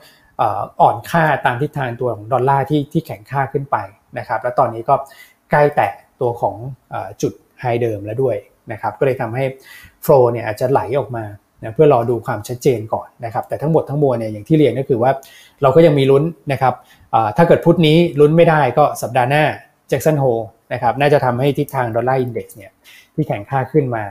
[0.81, 3.77] อ่อนค่าตามทิศทางตัวของดอลลาร์ที่ที่แข็งค่าขึ้นไป
[4.19, 4.95] นะครับแล้วตอนนี้ก็
[5.51, 6.57] ใกล้แตะตัวของ
[7.23, 8.37] จุดไฮเดิมแล้วด้วย
[8.73, 9.45] นะครับก็เลยทำให้
[10.03, 11.25] โฟลเนี่ยอาจจะไหลออกมา
[11.63, 15.11] นะเพื่อรอดูความชัดเจนก่อนนะครับแต่ทั้งหมดทั้งมวลเนี่ยอย่างที่เรียนก็คือว่า
[15.63, 16.75] เราก็ยังมีลุ้นนะครับ
[17.37, 19.45] ถ้าเกิดพุธนี้ลุ้นไม่ได้ก็สัปดาห์หน้า
[19.89, 20.25] Jackson Hole
[20.73, 22.73] นะครับน่าจะทำให้ทิศทางดอลลาร์ index เนี่ย
[23.15, 24.05] ที่แข็งค่าขึ้นมา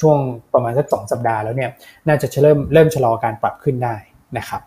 [0.00, 0.16] ช่วง
[0.54, 1.70] ประมาณสักสองสัปดาห์แล้วเนี่ย
[2.08, 3.94] น่าจะเริ่มเริ่มชะลอการปรับขึ้นได้
[4.38, 4.62] นะครับ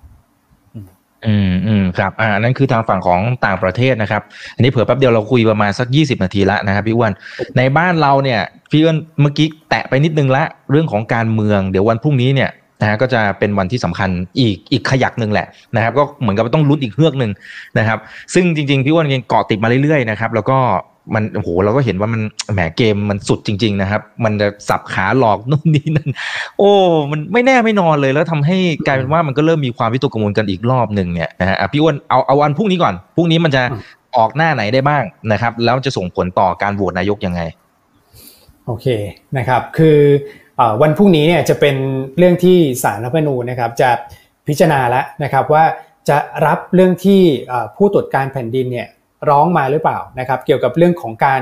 [1.25, 4.21] อืมอืมครับอ่านั่นคือทางฝั่งของต่างประเทศนะครับ
[4.55, 7.11] อันนี้เผื่อแป๊บเดียวเราคุยประมาณสักยี่สิบนาทีละนะครับพี่อ้วน
[7.57, 8.39] ในบ้านเราเนี่ย
[8.71, 12.49] พี่อ้วนเมื่อกี้แตะไปนิดนึงละเรื่องของการเมืองเดี๋ยววันพรุ่งนี้เนี่ย
[12.81, 14.09] นะฮะก็จะเป็นวันที่สำคัญ
[14.39, 17.31] อีกอีกขยักหนึ่งแหละนะครับ ก็เหมือนกับต้องลุ้นอีกเฮือกหนึ่ง
[17.77, 17.99] นะครับ
[18.33, 20.57] ซึ่งจริงๆพี่อ้วนยังเกาะติดมาเรื่อยๆนะครับแล้วก็
[21.13, 22.21] มันโอ้โหเราก็เห็นว่ามัน
[22.53, 26.09] แหมเกมมันสุดจริง ๆ นะครับ มันจะสับขาหลอกนู่นนี่นั่น
[26.57, 26.71] โอ้
[27.11, 33.61] มันไม่แน่ไม่นอนเลยแล้วทำให้กลายเป็นว่ามันก็เริ่มมีความวิตกกังวลกันอีกรอบหนึ่งเนี่ยนะฮะพี่อ้วนเอาเอาวันพรุ่งนี้ก่อนพรุ่งนี้มันจะ
[34.17, 37.41] ออกหน้าไหนได้บ้างนะครับ แล้วจะส่งผลต่อการโหวตนายกยังไง
[38.65, 38.87] โอเค
[39.37, 39.99] นะครับ คือ
[40.81, 41.75] วันพรุ่งนี้เนี่ยจะเป็น
[42.17, 43.89] เรื่องที่สารรัฐธรรมนูญนะครับจะ
[44.47, 45.63] พิจารณาแล้วนะครับว่า
[46.09, 47.21] จะรับเรื่องที่
[47.75, 48.87] ผู้ตรวจการแผ่นดินเนี่ย
[49.29, 51.41] ร้องมาหรือเปล่านะครับ เกี่ยวกับเรื่องของการ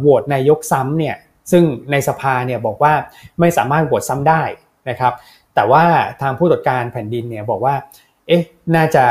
[0.00, 1.16] โหวตนายกซ้ำเนี่ย
[1.52, 2.92] ซึ่งในสภาเนี่ยบอกว่า
[3.40, 4.42] ไม่สามารถโหวตซ้ำได้
[4.90, 5.12] นะครับ
[5.54, 5.84] แต่ว่า
[6.22, 7.74] ทางผู้ตรวจการแผ่นดินเนี่ยบอกว่า
[8.28, 8.42] เอ๊ะ
[8.74, 9.04] น่าจะ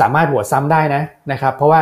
[0.00, 1.80] สามารถโหวตซ้ำได้นะนะครับ เพราะว่า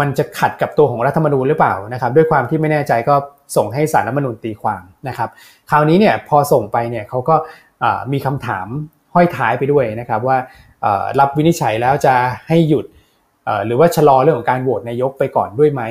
[0.00, 3.14] มันจะขัดกับตัวของรัฐธรรมนูญหรือเปล่านะครับ ด้วยความที่ไม่แน่ใจก็
[3.56, 5.28] ส่งให้สารรัฐธรรมนูญตีความนะครับ
[5.70, 7.34] คราวนี้เนี่ยพอส่งไปเนี่ยเขาก็
[8.12, 8.66] มีคำถาม
[9.14, 10.38] ห้อยท้ายไปด้วยนะครับว่า
[11.20, 12.14] รับวินิจฉัยแล้วจะ
[12.48, 12.84] ให้หยุด
[13.66, 15.82] หรือว่าชะลอเรื่องของการโหวตนายกไปก่อนด้วยไหม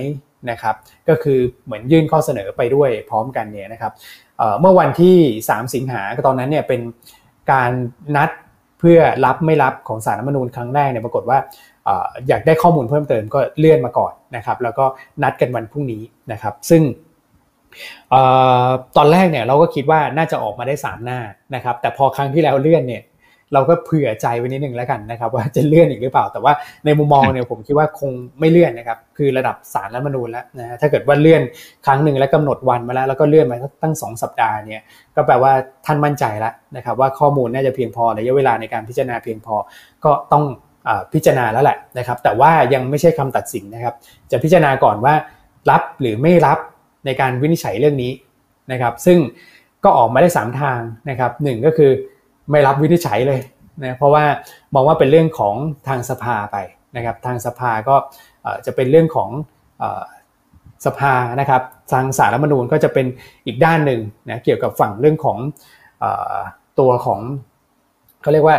[0.52, 0.76] นะครับ
[1.10, 3.92] ก็คือเหมือนยื่นข้อเสนอไปด้วยพร้อมกันเนี่ยนะครับ
[4.60, 6.82] เมื่อวันที่ 3 สิงหาตอนนั้นเนี่ยเป็น
[7.52, 7.72] การ
[8.16, 8.30] นัด
[8.80, 11.38] เพื่อรับไม่รับของสารรัฐมนูญครั้งแรกเนี่ยปรากฏว่า
[12.28, 14.86] อยากได้ข้อมูลเพิ่มเติมก็เลื่อนมาก่อนนะครับแล้วก็
[15.24, 16.82] นัดกันวันพรุ่งนี้นะครับซึ่ง
[18.98, 21.20] ตอนแรกเนี่ยเราก็คิดว่าน่าจะออกมาได้ 3 หน้า
[21.56, 23.02] นะครับแต่พอครั้งที่แล้วเลื่อนเนี่ย
[23.54, 26.54] เราก็เผื่อใจไว้นิดนึงแล้วกันนะครับ ว่าจะเลื่อนอีกหรือเปล่า แต่ว่า
[26.86, 31.42] ในมุมมองเนี่ยผมคิดว่าคงไม่เลื่อนนะครับ คือระดับสารรัฐมนูญแล้วนะถ้าเกิดว่าเลื่อน
[31.86, 34.84] ครั้งหนึ่งแล้วกำหนดวันมาแล้ว แล้วก็เลื่อนมาตั้งสองสัปดาห์เนี่ย
[35.16, 35.52] ก็แปลว่า
[35.86, 39.56] ท่านมั่นใจแล้วนะครับว่าข้อมูลน่าจะเพียงพอระยะเวลาในการพิจารณาเพียงพอ
[40.06, 40.44] ก็ต้อง
[41.14, 43.94] พิจารณาแล้วแหละนะครับ แต่ว่ายังไม่ใช่คำตัดสินนะครับ
[44.32, 45.14] จะพิจารณาก่อนว่า
[45.70, 46.60] รับหรือไม่รับ
[47.06, 48.12] ในการวินิจฉัยเรื่องนี้
[48.72, 49.18] นะครับ ซึ่ง
[49.84, 50.80] ก็ออกมาได้ 3 ทาง
[51.10, 51.92] นะครับหก็คือ
[52.52, 53.40] ไม่รับวินิจฉัยเลย
[53.84, 54.24] นะเพราะว่า
[54.74, 55.56] มองว่าเป็นเรื่องของ
[55.88, 56.58] ทางสภาไป
[56.96, 57.96] นะครับทางสภาก็
[58.66, 59.30] จะเป็นเรื่องของ
[60.86, 63.06] สภานะครับทางสารรัฐมนูญก็จะเป็น
[63.46, 65.38] อีกด้านหนึ่งนะเกี่ยวกับฝั่งเรื่องของ
[66.80, 67.20] ตัวของ
[68.22, 68.58] เขาเรียกว่า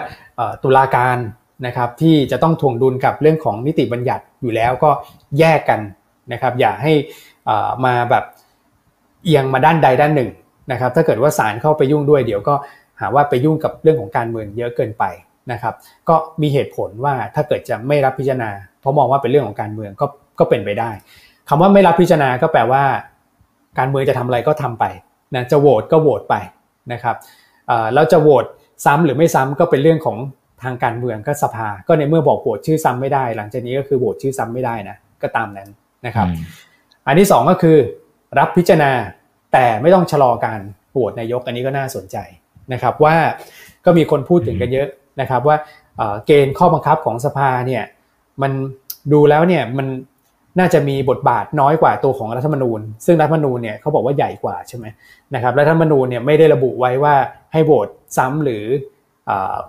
[0.62, 1.18] ตุลาการ
[1.66, 4.90] นะครับที่จะต้องทวงดุลกับเรื่องของนิติบัญญัติอยู่แล้วก็
[5.38, 5.80] แยกกัน
[6.32, 6.92] นะครับอย่าให้
[7.84, 8.24] มาแบบ
[9.24, 10.30] เอียงมาด้านใดด้านหนึ่ง
[10.72, 12.54] นะครับถ้าเกิดว่าศาลเข้าไปยุ่งด้วยเดี๋ยวก็
[13.00, 15.04] หาว่าไปยุ่งกับเรื่องของการเมืองเยอะเกินไป
[15.52, 15.74] นะครับ
[16.08, 20.06] ก็มีเหตุผลว่าถ้าเกิดจะไม่รับพิจารณา เพราะมองว่าเป็นเรื่องของการเมืองก็
[20.38, 20.90] ก็เป็นไปได้
[21.48, 22.82] คำว่าไม่รับพิจารณาก็แปลว่า
[23.78, 24.84] การเมืองจะทำอะไรก็ทำไป
[25.34, 26.34] นะจะโหวตก็โหวตไป
[26.92, 27.16] นะครับ
[27.94, 28.44] แล้วจะโหวต
[28.84, 30.18] ซ้ำหรือไม่ซ้ำก็เป็นเรื่องของ
[30.62, 35.68] ทางการเมืองก็สภา ก็ในเมื่อบอกโหวตชื่อซ้ำไม่ได้ หลังจากนี้ก็คือโหวตชื่อซ้ำไม่ได้นะก็ตามนั้น
[36.06, 36.26] นะครับ
[37.06, 37.76] อันที่ 2 ก็คือ
[38.38, 38.92] รับพิจารณา
[39.52, 40.60] แต่ไม่ต้องชะลอการ
[40.92, 42.16] โหวตนายกอันนี้ก็น่าสนใจ
[42.72, 43.16] นะครับว่า
[43.84, 44.88] ก็มีคนพูดถึงกันเยอะ
[45.20, 45.56] นะครับว่า
[46.26, 47.82] เกณฑ์ข้อบังคับของสภาเนี่ย
[48.42, 48.52] มัน
[49.12, 49.86] ดูแล้วเนี่ยมัน
[50.58, 54.86] น่าจะมีบทบาทน้อยกว่าตัวของรัฐธรรมนูญ ซึ่งรัฐธรรมนูญเนี่ยเขาบอกว่าใหญ่กว่าใช่ไหม
[55.34, 57.14] นะครับรัฐธรรมนูญเนี่ยไม่ได้ระบุไว้ว่า
[57.52, 58.64] ให้โหวตซ้ำหรือ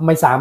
[0.05, 0.33] ไม่ซ้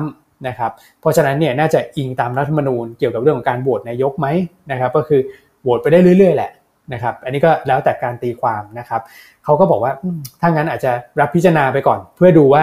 [0.49, 4.27] นะครับเพราะฉะนั้นเนี่ยน่าจะอิงตามรัฐธรรมนูญเกี่ยวกับเรื่องของการโหวตนายกไหม
[4.71, 5.21] นะครับก็คือ
[5.63, 6.51] โหวตไปได้เรื่อยๆแหละ
[6.93, 9.03] นะครับ อันนี้ก็แล้วแต่การตีความนะครับ
[9.45, 9.93] เขาก็บอกว่า
[10.41, 12.63] ถ้างั้นอาจจะรับพิจารณาไปก่อน เพื่อดูว่า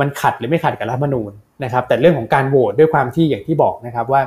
[0.00, 1.32] มันขัดหรือไม่ขัดกับรัฐธรรมนูญ
[1.64, 4.22] นะครับ แต่เรื่องของการโหวตด้วยความที่อย่างที่บอกนะครับว่า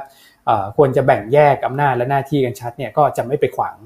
[0.78, 3.78] ควรจะแบ่งแยกอำนาจและหน้าที่กันชัดเนี่ยก็จะไม่ไปขวาง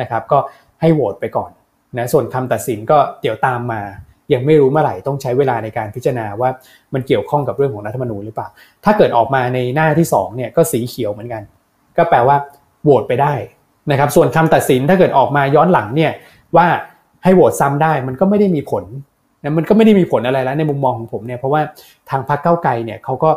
[0.00, 0.38] นะครับ ก็
[0.80, 1.50] ให้โหวตไปก่อน
[1.96, 3.80] นะส่วนคำตัดสินก็เดี๋ยวตามมา
[4.32, 6.50] ยังไม่รู้เมื่อไหร่ต้องใช้เวลาในการพิจารณาว่า
[6.94, 8.48] มันเกี่ยวข้องกับเรื่องของรัฐธรรมนูญหรือเปล่า
[8.84, 11.42] ถ้าเกิดออกมาในหน้าที่2เนี่ยก็สีเขียวเหมือนกัน
[11.96, 12.36] ก็แปลว่า
[12.82, 13.34] โหวตไปได้
[13.90, 16.12] นะครับส่วนคำตัดสินถ้าเกิดออกมาย้อนหลังเนี่ย
[16.56, 16.66] ว่า
[17.24, 18.84] ให้โหวตซ้ำได้มันก็ไม่ได้มีผล
[19.42, 21.60] นะมันก็ไม่ได้มีผลอะไรแล้วในมุมมองของผมเนี่ยเพราะว่า
[22.10, 23.30] ทางพรรคเก้าไกลเนี่ยเขาก็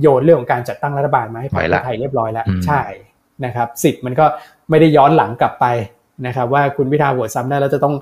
[0.00, 2.82] โยนเรื่องของการจัดตั้งรัฐบาลมาให้พรรคไทยเรียบร้อยแล้วใช่
[3.44, 4.26] นะครับสิทธิ์มันก็
[4.70, 5.66] ไม่ได้ย้อนหลังกลับไป
[6.26, 7.94] นะครับว่าคุณพิธาโหวตซ้ำได้แล้วจะต้อง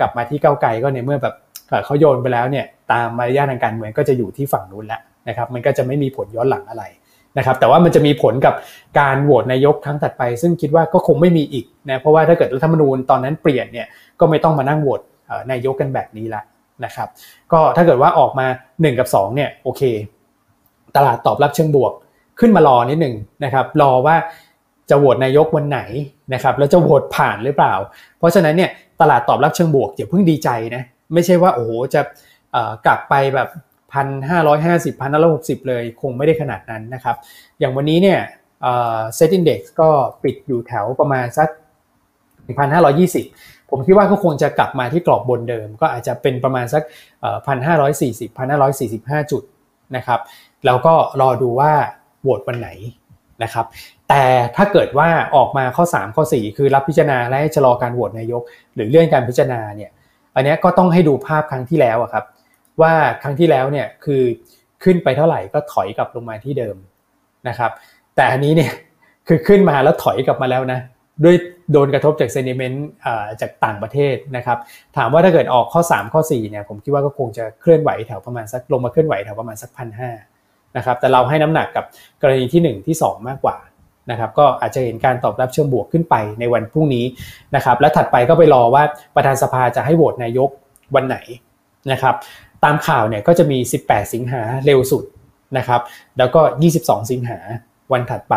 [0.00, 1.34] กลับมาที่เก้าไกลก็ในเมื่อแบบ
[1.84, 6.84] เขาโยนไปแล้วเนี่ยตามมารยาททางการเมืองก็จะอยู่ที่ฝั่งนู้นแล้วนะครับมันก็จะไม่มีผลย้อนหลังอะไร
[7.38, 8.54] นะครับแต่ว่ามันจะมีผลกับ
[8.98, 13.86] การโหวตนายกครั้งถัดไป ซึ่งคิดว่าก็คงไม่มีอีกนะเพราะว่าถ้าเกิดรัฐธรรมนูญตอนนั้นเปลี่ยนเนี่ย
[14.20, 15.00] ก็ไม่ต้องมานั่งโหวต
[15.50, 16.42] นายกกันแบบนี้ละ
[16.84, 17.08] นะครับ
[17.52, 19.82] ก็ถ้าเกิดว่าออกมา 1 กับ2เนี่ยโอเค
[20.96, 21.92] ตลาดตอบรับเชิงบวก
[22.40, 24.16] ขึ้นมารอนิดหนึ่งนะครับรอว่า
[24.90, 25.80] จะโหวตนายกวันไหน
[26.34, 27.74] นะครับแล้วจะโหวตผ่านหรือเปล่า
[28.18, 28.70] เพราะฉะนั้นเนี่ย
[29.00, 30.82] ตลาดตอบรับเชิงบวกอย่าเพิ่งดีใจนะ
[31.14, 32.00] ไม่ใช่ว่าโอ้โหจะ
[32.86, 33.48] กลับไปแบบ
[33.94, 37.16] พันห้าร้อยห้าสิบพันห้าร้อยหกสิบเลยคงไม่ได้ขนาดนั้นนะครับ
[37.58, 38.20] อย่างวันนี้เนี่ย
[39.14, 39.88] เซ็ตอินดี x ก็
[40.22, 41.48] ปิดอยู่แถวประมาณสัก
[42.44, 46.82] 1,520 ผมคิดว่าก็คงจะกลับมาที่กรอบบนเดิม ก็อาจจะเป็นประมาณสัก
[47.58, 48.30] 1,540
[48.70, 49.42] 1,545 จุด
[49.96, 50.20] นะครับ
[50.66, 51.72] แล้วก็รอดูว่า
[52.22, 52.68] โหวตวันไหน
[53.42, 53.66] นะครับ
[54.08, 54.24] แต่
[54.56, 58.42] ถ้าเกิดว่าออกมาข้อ 3 ข้อ 4 คือรับพิจารณาและให้ชะลอการโหวตนายก
[58.74, 59.90] หรือเลื่อนการพิจารณาเนี่ย
[60.34, 62.24] อันนี้ก็ต้องให้ดูภาพครั้งที่แล้วครับ
[62.82, 64.22] ว่าครั้งที่แล้วเนี่ยคือ
[64.84, 66.76] ขึ้นไปเท่าไหร่ก็ถอยกลับลงมาที่เดิม
[67.48, 67.70] นะครับ
[68.16, 68.72] แต่อันนี้เนี่ย
[69.28, 70.80] คือขึ้นมาแล้วถอยกลับมาแล้วนะ
[71.24, 71.36] ด้วย
[71.72, 72.88] โดนกระทบจากเซนิเมนต์
[73.40, 74.58] จากต่างประเทศนะครับ
[74.96, 80.10] ถามว่าถ้าเกิดออกข้อ 3 ข้อ4เนี่ยผมคิดว่าก็คงจะเคลื่อนไหวแถวประมาณสักลงมาเคลื่อนไหวแถวประมาณสักพันห้า
[80.76, 81.84] นะครับแต่เราให้น้ำหนักกับ
[82.22, 83.56] กรณีที่ 1 ที่ 2 มากกว่า
[84.10, 87.04] นะครับก็อาจจะเห็นการตอบรับเชิงบวกขึ้นไปในวันพรุ่งนี้
[87.56, 88.82] นะครับและถัดไปก็ไปรอว่า
[89.14, 90.48] ประธานสภาจะให้โหวตนายก
[90.94, 91.16] วันไหน
[91.92, 92.14] นะครับ
[92.64, 95.04] ตามข่าวเนี่ยก็จะมี 18 สิงหาเร็วสุด
[95.58, 95.80] นะครับ
[96.18, 96.40] แล้วก็
[96.76, 97.38] 22 สิงหา
[97.92, 98.34] วันถัดไป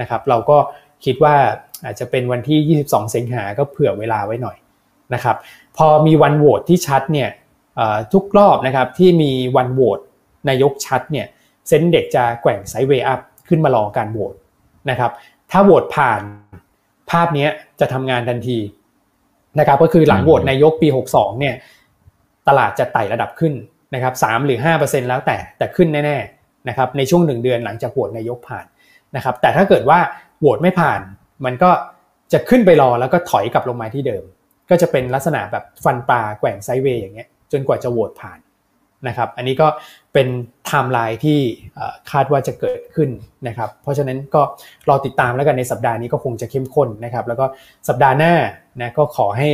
[0.00, 0.58] นะครับ เราก็
[1.04, 1.36] คิดว่า
[1.84, 4.56] อาจจะเป็นวันที่ 22 สิงหาก็เผื่อเวลาไว้หน่อย
[5.14, 5.36] นะครับ
[5.76, 7.28] พอมีวันโหวตที่ชัดเนี่ย
[8.12, 9.98] ทุกรอบนะครับที่มีวันโหวต
[10.48, 11.26] นายกชัดเนี่ย
[11.68, 14.34] เซนเด็กจะแกว่งไซด์เวย์อัพขึ้นมารอการโหวต
[14.90, 15.10] นะครับ
[15.50, 16.22] ถ้าโหวตผ่าน
[17.10, 17.48] ภาพนี้
[17.80, 18.58] จะทำงานทันที
[19.58, 21.54] นะครับก็คือหลังโหวตนายกปี 62เนี่ย
[22.48, 23.54] ตลาดจะไต่ระดับขึ้น
[23.94, 28.66] นะครับสหรือ 5%แล้วแต่แต่ขึ้นแน่ๆนะครับในช่วงหนึ่งเดือนหลังจากโหวตนายกผ่าน
[29.16, 29.98] นะครับแต่ถ้าเกิดว่า
[30.40, 31.00] โหวตไม่ผ่าน
[31.44, 31.70] มันก็
[32.32, 34.24] จะขึ้นไปรอแล้วก็ถอยกลับลงมาที่เดิม
[34.70, 38.38] ก็จะเป็นลักษณะแบบฟันปลาแกว่งไซเวย์อย่างเงี้ยจนกว่าจะโหวตผ่าน
[39.08, 39.68] นะครับอันนี้ก็
[40.12, 40.28] เป็น
[40.66, 41.38] ไทม์ไลน์ที่
[42.10, 43.10] คาดว่าจะเกิดขึ้น
[43.48, 44.42] นะครับเพราะฉะนั้นก็
[44.88, 47.44] รอติดตามแล้วกันในสัปดาห์นี้ก็คงจะเข้มข้นนะครับแล้วก็
[47.88, 48.34] สัปดาห์หน้า
[48.80, 49.48] นะก็ขอให้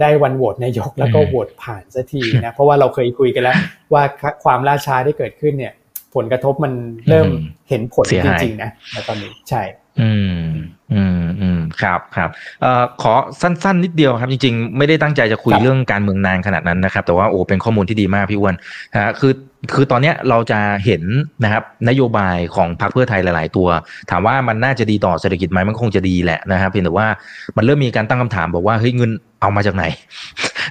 [0.00, 3.56] ได้วันโหวตนายกแล้วก็โหวตผ่านสักทีนะเพราะว่าเราเคยคุยกันแล้ว
[3.92, 4.02] ว่า
[4.44, 5.72] ความล่าช้าที่เกิดขึ้นเนี่ย
[6.14, 6.72] ผลกระทบมัน
[7.08, 7.28] เริ่ม
[7.68, 9.62] เห็นผลจริงๆนะในตอนนี้ใช่
[10.00, 10.44] อืม
[10.92, 11.45] อืมอืม
[11.82, 12.30] ครับครับ
[12.62, 18.54] เอ่อขอสั้น ๆ นิดเดียวครับ จริง ๆ ไม่ได้ตั้งใจจะคุยเรื่องการเมืองนานขนาดนั้นนะครับ แต่ว่าโอ้เป็นข้อมูลที่ดีมากพี่อ้วน
[18.94, 19.32] นะคือ
[19.74, 21.02] คือตอนนี้เราจะเห็น
[21.44, 23.68] นะครับนโยบายของพรรคเพื่อไทยหลาย ๆ ตัว
[24.10, 27.08] ถามว่ามันน่าจะดีต่อเศรษฐกิจไหมมันคงจะดีแหละนะครับเพียงแต่ว่า
[27.56, 29.10] มันเริ่มมีการตั้งคำถามบอกว่าเฮ้ยเงิน
[29.40, 29.84] เอามาจากไหน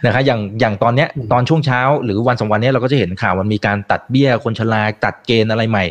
[0.06, 5.86] นะครับอย่างอย่างตอนเนี้ยตอนช่วงเช้า หรือวันสองวันนี้เราก็จะเห็นข่าวมันมีการตัดเบี้ยคนชราตัดเกณฑ์อะไรใหม่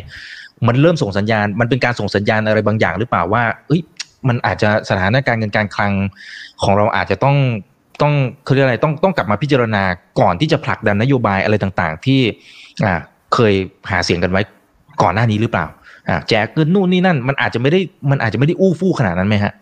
[0.67, 3.81] มันเริ่มส่งสัญญาณ มันเป็นการส่งสัญญาณอะไรบางอย่างหรือเปล่าว่าเอ้ย
[4.27, 5.91] มันอาจจะสถานการณ์เงินการคลัง
[6.63, 7.37] ของเราอาจจะต้อง
[8.01, 8.13] ต้อง
[8.47, 9.83] คืออะไรต้องต้องกลับมาพิจารณา
[10.19, 12.21] ก่อนที่จะผลักดันนโยบายอะไรต่างๆ ที่
[12.85, 12.93] อ่า
[13.33, 13.53] เคย
[13.91, 14.41] หาเสียงกันไว้
[15.01, 15.65] ก่อนหน้านี้หรือเปล่า
[16.07, 17.79] อ่าแจกเงินนู่นนี่นั่น มันอาจจะไม่ได้
[18.11, 19.53] มันอาจจะไม่ได้อู้ฟู่ขนาดนั้นไหมฮะ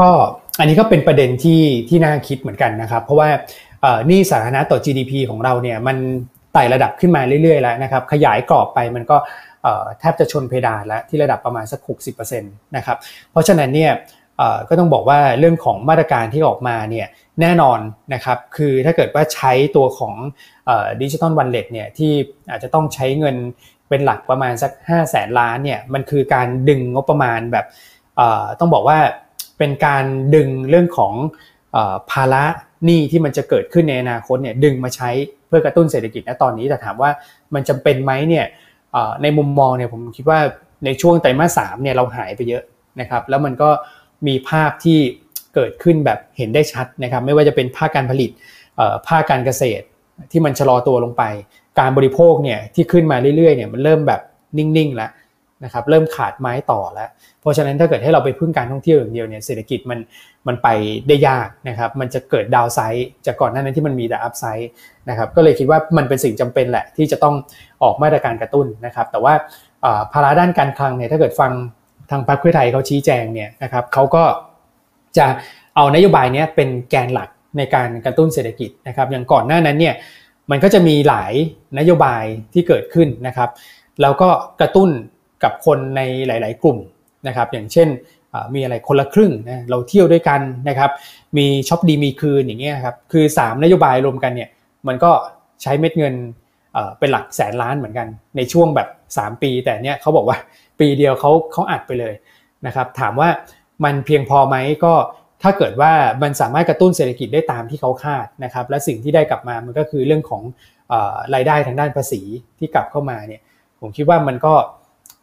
[0.00, 0.10] ก็
[0.58, 3.28] อันนี้ก็เป็นประเด็นที่ที่น่าคิดเหมือนกันนะครับ เพราะว่า
[4.10, 5.96] นี่สาธารณะต่อ GDP ของเราเนี่ยมัน
[6.52, 9.16] ไต่ระดับขึ้นมาเรื่อยๆแล้วนะครับ ขยายกรอบไปมันก็
[9.98, 11.80] แทบจะชนเพดานแล้วที่ระดับประมาณสัก
[12.16, 12.96] 60%นะครับ
[13.30, 13.92] เพราะฉะนั้นเนี่ย
[14.68, 17.06] ก็ต้องบอกว่าเรื่องของมาตรการที่ออกมาเนี่ย
[17.40, 17.78] แน่นอน
[18.14, 20.14] นะครับคือถ้าเกิดว่าใช้ตัวของ
[21.02, 22.12] ดิจิตอลวันเล็ตเนี่ยที่
[22.50, 23.36] อาจจะต้องใช้เงิน
[23.88, 27.66] เป็นหลักประมาณสัก 5 0 0แสนล้านเนี่ยมันคือการดึงงบประมาณแบบ
[28.60, 28.98] ต้องบอกว่า
[29.58, 31.14] เป็นการดึงเรื่องของ
[32.10, 32.44] ภาระ
[32.84, 35.10] หนี้ที่มันจะเกิดขึ้นในอนาคตเนี่ยดึงมาใช้
[35.48, 37.10] เพื่อกระตุ้นเศรษฐกิจณตอนนี้แต่ถามว่า
[37.54, 38.46] มันจำเป็นไหมเนี่ย
[39.22, 40.40] ในมุมมองเนี่ยผมคิดว่า
[40.84, 42.62] ในช่วงไตรมาสสามเนี่ยเราหายไปเยอะ
[43.00, 43.70] นะครับแล้วมันก็
[44.26, 44.98] มีภาพที่
[45.54, 48.30] เกิดขึ้นแบบเห็นได้ชัดนะครับไม่ว่าจะเป็นภาคการผลิต
[49.08, 49.84] ภาคการเกษตร
[50.30, 51.22] ที่มันชะลอตัวลงไป
[51.78, 54.20] การบริโภคเนี่ยที่ขึ้นมาเรื่อยๆเนี่ยมันเริ่มแบบ
[54.58, 55.10] นิ่งๆแล้ว
[55.64, 57.08] นะครับเริ่มขาดไม้ต่อแล้ว
[57.40, 59.98] เพราะฉะนั้นถ้าเกิดให้เราไปพึ่งการท่องเที่ยวอย่างเดียวเนี่ยเศรษฐกิจมัน
[60.46, 60.68] มันไป
[61.08, 64.70] ได้ยากนะครับมันจะเกิดดาวไซด์จากก่อนหน้านั้นที่มันมีแต่อัพไซด์
[65.08, 67.34] นะครับก็เลยคิดว่ามันเป็นสิ่งจำเป็นแหละที่จะต้อง
[67.82, 69.34] ออกมาตรการกระตุ้นนะครับแต่ว่า
[70.12, 71.52] ภาระด้านการคลังเนี่ยถ้าเกิดฟัง
[72.10, 74.24] ทางพรรคเพื่อไทยเขาชี้แจงเนี่ยนะครับเขาก็
[75.18, 75.26] จะ
[75.76, 79.94] เอานโยบายนี้เป็นแกนหลักในการกระตุ้นเศรษฐกิจนะครับอย่างก่อนหน้านั้นเนี่ย
[80.50, 81.32] มันก็จะมีหลาย
[81.78, 83.50] นโยบายที่เกิดขึ้นนะครับ
[84.02, 84.28] แล้วก็
[84.60, 84.90] กระตุ้น
[85.42, 86.78] กับคนในหลาย ๆ กลุ่ม
[87.26, 87.88] นะครับ อย่างเช่น
[88.54, 90.90] มีอะไรคนละครึ่งนะเราเที่ยวด้วยกันนะครับ
[91.36, 94.48] มีช็อปดีมีคืนอย่างเงี้ยครับคือ 3 นโยบายรวมกันเนี่ย
[94.88, 95.10] มันก็
[95.62, 96.14] ใช้เม็ดเงิน
[96.98, 100.38] เป็นหลักแสนล้านเหมือนกัน ในช่วงแบบ 3 ปี แต่เนี้ยเขาบอกว่า
[100.80, 102.14] ปีเดียวเขาเขาอัดไปเลย
[102.66, 103.28] นะครับ ถามว่า
[103.84, 104.94] มันเพียงพอไหมก็
[105.42, 110.42] ถ้าเกิดว่ามันสามารถกระตุ้นเศรษฐกิจได้ตามที่เขาคาดนะครับ และสิ่งที่ได้กลับมามันก็คือเรื่องของ
[111.34, 112.22] รายได้ทางด้านภาษี
[112.58, 113.40] ที่กลับเข้ามาเนี่ย
[113.80, 114.54] ผมคิดว่ามันก็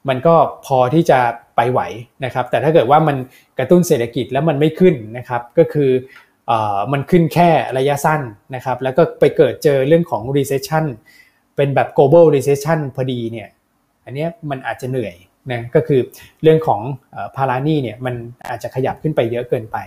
[0.10, 1.20] มันก็พอที่จะ
[1.56, 1.82] ไปไหว
[2.26, 3.18] นะครับ แต่ถ้าเกิดว่ามัน
[3.60, 5.92] กระตุ้นเศรษฐกิจแล้วมันไม่ขึ้นนะครับ ก็คือ
[6.94, 8.22] มันขึ้นแค่ระยะสั้น
[8.56, 10.86] นะครับ แล้วก็ไปเกิดเจอเรื่องของ recession
[11.56, 13.48] เป็นแบบ global recession พอดีเนี่ย
[14.06, 15.16] อันนี้มันอาจจะเหนื่อย
[15.52, 16.00] นะก็คือ
[16.44, 16.82] เรื่องของ
[17.36, 18.16] พารานี่เนี่ยมัน
[18.50, 19.78] อาจจะขยับขึ้นไปเยอะเกินไป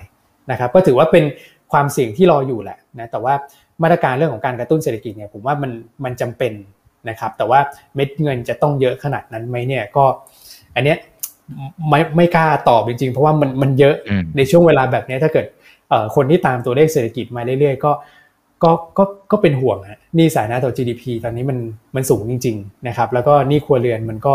[0.50, 1.24] นะครับ ก็ถือว่าเป็น
[1.72, 3.35] ความเสี่ยงที่รออยู่แหละนะแต่ว่า
[3.83, 5.72] มาตรการเรื่องของการกระตุ้นเศรษฐกิจเนี่ยผมว่ามัน
[6.04, 6.52] มันจำเป็น
[7.08, 7.60] นะครับแต่ว่า
[7.94, 10.04] เม็ดเงินจะต้องเยอะขนาดนั้นไหมเนี่ยก็
[10.74, 10.98] อันเนี้ย
[11.88, 13.94] ไม่ไม่กล้าตอบจริงๆ เพราะว่ามันมันเยอะ
[14.36, 15.46] ในช่วงเวลาแบบนี้ถ้าเกิด
[16.14, 17.92] คนที่ตามตัวเลขเศรษฐกิจมาเรื่อยๆ ก็
[18.62, 21.58] ก็ก็ก็เป็นห่วงฮะนี่สานะต่อ GDP ตอนนี้มัน
[21.96, 24.34] มันสูงจริง ๆนะครับ แล้วก็นี่ครัวเรือนมันก็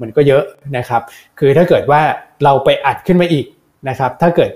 [0.00, 0.44] มันก็เยอะ
[0.76, 1.02] นะครับ
[1.38, 2.00] คือถ้าเกิดว่า
[2.44, 3.46] เราไปอัดขึ้นมาอีก
[3.88, 4.50] นะครับ ถ้าเกิด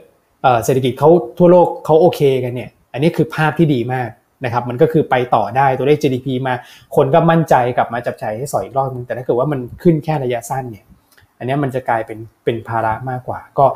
[0.65, 4.09] เศรษฐกิจเขาทั่วโลกเขาโอเคกันเนี่ย อันนี้คือภาพที่ดีมาก
[4.45, 6.55] นะครับมันก็คือไปต่อได้ตัวเลข GDP มา
[6.97, 10.85] คนก็มั่นใจกลับมาจับจ่ายใช้สอยอีกรอบนึงแต่ถ้าเกิดว่ามันขึ้นแค่ระยะสั้นเนี่ย
[11.39, 13.67] อันนี้มันจะกลายเป็นเป็นภาระมากกว่า ก็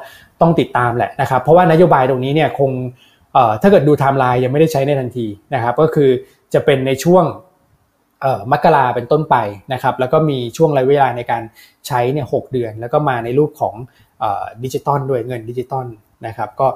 [0.41, 2.71] ต้องติดตามแหละนะครับเพราะว่านโยบายตรงนี้เนี่ยคง
[3.63, 6.11] ถ้าเกิดดูไทม์ไลน์ยังไม่ได้ใช้ในทันทีนะครับก็คือ
[6.55, 7.25] จะเป็นในช่วง
[8.53, 9.37] มกราเป็นต้นไป
[9.73, 11.43] นะครับแล้วก็มีช่วงระยะเวลาในการ
[11.87, 13.75] ใช้เนี่ยหกเดือน แล้วก็มาในรูปของ
[14.65, 15.87] ดิจิตอลด้วยเงินดิจิตอล
[16.27, 16.67] นะครับก็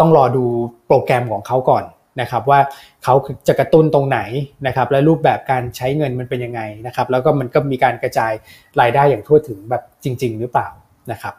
[0.00, 0.44] ต้องรอดู
[0.86, 1.84] โปรแกรมของเขาก่อน
[2.20, 2.60] นะครับว่า
[3.04, 3.14] เขา
[3.48, 4.20] จะกระตุ้นตรงไหน
[4.66, 8.32] นะครับและรูปแบบการใช้เงินมันเป็นยังไงนะครับแล้วก็มันก็มีการกระจาย
[8.80, 10.68] รายได้อย่างทั่วถึงแบบจริง ๆ หรือเปล่า
[11.12, 11.34] นะครับ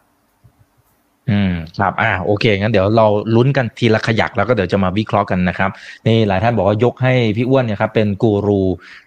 [1.79, 5.69] ครับอ่าโอเคงั้นเดี๋ยวเราลุ้นกันทีละขยักแล้วก็เดี๋ยวจะมาวิเคราะห์กันนะครับ
[6.07, 8.61] นี่หลายท่านบอกว่ายกให้พี่อ้วนเนี่ยครับเป็นกูรู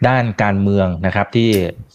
[0.08, 1.48] ด้านการเมืองนะครับที่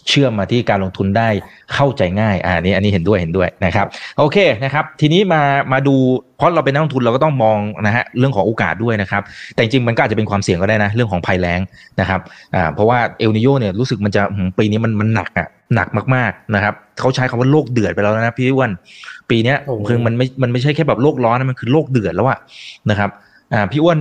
[0.10, 1.30] เชื่อมมาที่การลงทุนได้
[1.74, 5.95] เข้าใจง่ายอ่านี่อันนี้เห็นด้วยเห็นด้วยนะครับโอเคนะครับทีนี้มามาดู
[6.38, 9.21] เพราะเราเป็นนักลงทุนเราก็ต้องมองนะฮะเรื่องของโอกาสด้วยนะครับ
[9.54, 11.60] แต่จริงมันก็อาจจะเป็นความเสี่ยงก็ได้นะเรื่องของภัยแล้ง
[12.00, 12.19] นะครับ
[12.56, 14.21] อ่าเพราะว่าเอลนิโยเนี่ยรู้สึกมันจะ
[14.58, 18.71] ปีนี้มันมันหนักอะหนักมากๆนะครับเขาใช้คำว่าโลกเดือดไปแล้วนะพี่อ้วน
[19.32, 19.56] ปีนี้
[19.88, 22.39] คือมันไม่มันไม่ใช่แค่แบบโลกร้อนนะมันคือโลกเดือดแล้วอะ
[22.89, 23.10] นะครับ
[23.54, 23.98] อ่าพี่อ้วน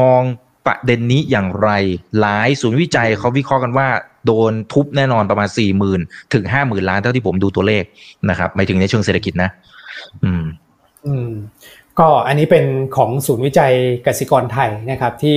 [0.00, 0.22] มอง
[0.66, 1.70] ประเด็นนี้อย่างไร
[2.20, 3.88] หลายศูนย์วิจัยเขาวิเคราะห์กันว่า
[4.26, 6.00] โดนทุบแน่นอนประมาณสี่หมื่น
[6.34, 7.84] ถึงห้าหมื่นล้านเท่าที่ผมดูตัวเลข
[8.30, 9.50] นะครับไม่ถึงในเชิงเศรษฐกิจนะ
[10.24, 10.44] อืม
[11.06, 11.30] อืม
[11.98, 12.64] ก็อันนี้เป็น
[12.96, 13.72] ของศูนย์วิจัย
[14.06, 15.36] กสิกรไทยนะครับ ที่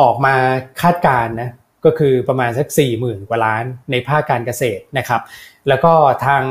[0.00, 0.34] ออกมา
[0.82, 1.50] คาดการณ์นะ
[1.86, 5.20] ก็คือประมาณสัก4 0,000 กว่าล้านในภาคการเกษตรนะครับ
[5.68, 5.92] แล้วก็
[6.26, 6.42] ทาง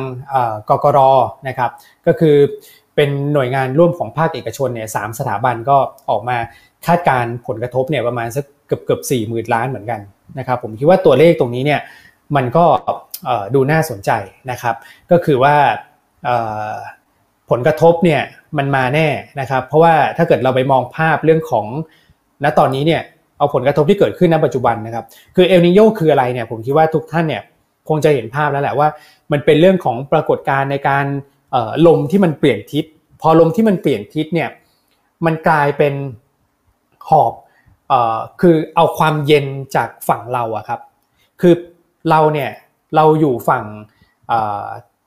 [0.69, 0.99] กกร
[1.47, 1.71] นะครับ
[2.07, 2.35] ก็คือ
[2.95, 5.77] เป็นหน่วยงานร่วมของภาคเอกชนเนี่ยสสถาบันก็
[6.09, 6.37] ออกมา
[6.87, 10.01] คาดการผลกระทบเนี่ยประมาณสักเกือบเกือบสี่หมื่นล้านเหมือนกัน
[10.39, 11.81] นะครับผมคิดว่าตัวเลขตรงนี้เนี่ย
[12.35, 12.65] มันก็
[13.55, 14.11] ดูน่าสนใจ
[14.51, 14.75] นะครับ
[15.11, 15.55] ก็คือว่า
[17.49, 18.21] ผลกระทบเนี่ย
[18.57, 19.07] มันมาแน่
[19.39, 21.65] นะครับ เพราะว่าถ้าเกิดเราไปมองภาพเรื่องของ
[22.43, 23.01] ณตอนนี้เนี่ย
[23.37, 27.43] เอาผลกระทบที่เกิดขึ้นในปัจจุบันนะครับ คือเอลนิโยคืออะไรเนี่ยผมคิดว่าทุกท่านเนี่ย
[27.89, 28.87] คงจะเห็นภาพแล้วแหละว่า
[29.31, 31.05] มันเป็นเรื่องของปรากฏการณ์ในการ
[31.87, 32.85] ลมที่มันเปลี่ยนทิศ
[33.21, 34.49] พอลมที่มันเปลี่ยนทิศเนี่ย
[35.25, 35.93] มันกลายเป็น
[37.09, 37.33] หอบ
[38.41, 39.45] คือเอาความเย็น
[39.75, 40.79] จากฝั่งเราอะครับ
[41.41, 41.53] คือ
[42.09, 42.49] เราเนี่ย
[42.95, 43.63] เราอยู่ฝั่ง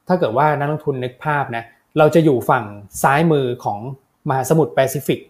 [0.09, 1.65] ถ้าเกิดว่านักลงทุนนึกภาพนะ
[1.99, 2.65] เราจะอยู่ฝั่ง
[3.03, 3.79] ซ้ายมือของ
[4.29, 5.21] มหาสมุทรแปซิฟิก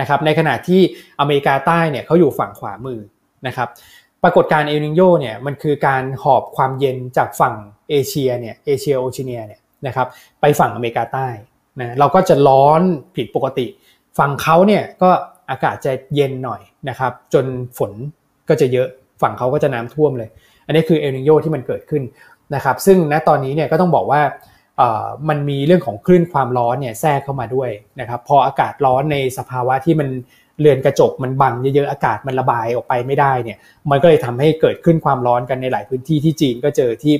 [0.00, 0.80] นะครับในขณะที่
[1.20, 3.00] อเมริกาใต้เนี่ยเขาอยู่ฝั่งขวามือ
[3.46, 3.68] นะครับ
[4.22, 7.54] ปรากฏการณ์เอลนิโยเนี่ยมันคือการหอบความเย็นจากฝั่ง
[7.90, 10.06] เอเชียเนี่ยเอเชียโอเชียเนี่ยนะครับ
[10.40, 11.28] ไปฝั่งอเมริกาใต้
[11.80, 12.82] นะเราก็จะร้อน
[13.16, 13.66] ผิดปกติ
[14.18, 15.10] ฝั่งเขาเนี่ยก็
[15.50, 17.46] อากาศจะเย็นหน่อยนะครับจน
[17.78, 17.92] ฝน
[18.48, 18.88] ก็จะเยอะ
[19.22, 20.30] ฝั่งเขาก็จะน้ำท่วมเลย
[20.66, 22.02] อันนี้คือเอลนิโยที่มันเกิดขึ้น
[22.54, 24.20] นะครับซึ่งณตอนนี้เนี่ยก็ต้องบอกว่า
[25.28, 30.08] มันมีเรื่องของคลื่นความร้อนเนี่ยแทรกเข้ามาด้วยนะครับพออากาศร้อนในสภาวะที่มัน
[30.60, 33.58] เรือนกระจกมันบังเยอะๆอากาศมันระบายออกไปไม่ได้เนี่ย
[33.90, 37.14] มันก็เลยทำให้เกิดขึ้นความร้อนกันในหลายพื้นที่ที่จีนก็เจอที่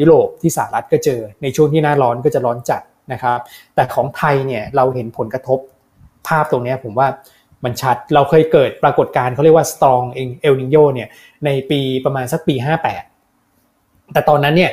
[0.00, 3.38] ยุโรปที่สหรัฐก็เจอ ในช่วงที่หน้าร้อนก็จะร้อนจัดนะครับ
[3.74, 5.58] แต่ของไทยเนี่ยเราเห็นผลกระทบ
[6.28, 7.08] ภาพตรงนี้ผมว่า
[7.64, 11.08] มันชัดเราเคยเกิดปรากฏการณ์เขาเรียกว่า strong เอลนิโยเนี่ย
[11.44, 12.54] ในปีประมาณสักปี
[13.34, 14.72] 58 แต่ตอนนั้นเนี่ย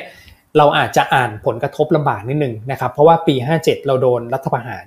[0.58, 4.84] เราอาจจะอ่านผลกระทบลำบากนิดนึงนะครับ เพราะว่าปี 57 เราโดนรัฐประหาร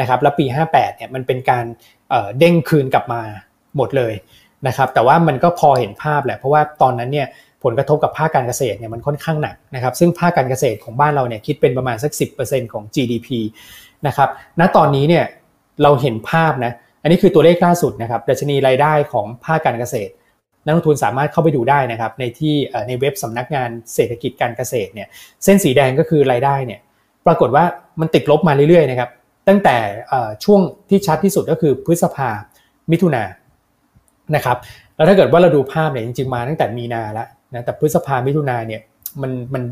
[0.00, 1.64] นะครับ แล้วปี 58 เนี่ยมันเป็นการ
[2.10, 3.22] เด้งคืนกลับมา
[3.76, 4.14] หมดเลย
[4.66, 7.26] นะครับ แต่ว่ามันก็พอเห็นภาพแหละ เพราะว่าตอนนั้นเนี่ย
[7.64, 13.28] ผลกระทบกับภาคการเกษตรเนี่ยมันค่อนข้างหนักนะครับ ซึ่งภาคการเกษตรของบ้านเราเนี่ยคิดเป็นประมาณสัก 10%ของ GDP
[14.06, 14.28] นะครับ
[14.60, 15.24] ณ ตอนนี้เนี่ย
[15.82, 20.12] เราเห็นภาพนะ อันนี้คือตัวเลขล่าสุดนะครับ ดัชนีรายได้ของภาคการเกษตร
[20.64, 22.54] นักลงทุนสามารถเข้าไปดูได้นะครับในที่
[22.88, 25.08] ในเว็บสำนักงานเศรษฐกิจการเกษตรเนี่ย
[25.44, 26.80] เส้นสีแดงก็คือรายได้เนี่ย
[27.26, 27.64] ปรากฏว่า
[28.00, 29.10] มันติดลบมาเรื่อยๆนะครับ
[29.48, 29.76] ตั้งแต่
[30.44, 32.28] ช่วงที่ชัดที่สุดก็คือพฤษภา
[32.90, 33.22] มิถุนา
[34.36, 34.56] นะครับ
[34.96, 38.80] แล้วถ้าเกิดว่าเราดูภาพเนี่ยจริงๆมาตั้งแต่มีนาแล้วนะแต่พฤษภามิถุนาเนี่ย
[39.22, 39.62] มันมัน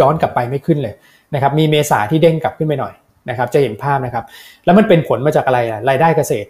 [0.00, 0.94] ย้อนกลับไปไม่ขึ้นเลย
[1.34, 2.94] นะครับมีเมษาที่เด้งกลับขึ้นไปหน่อย
[3.30, 4.24] นะครับจะเห็นภาพนะครับ
[4.64, 6.48] แล้วมันเป็นผลมาจากอะไรอะรายได้เกษตร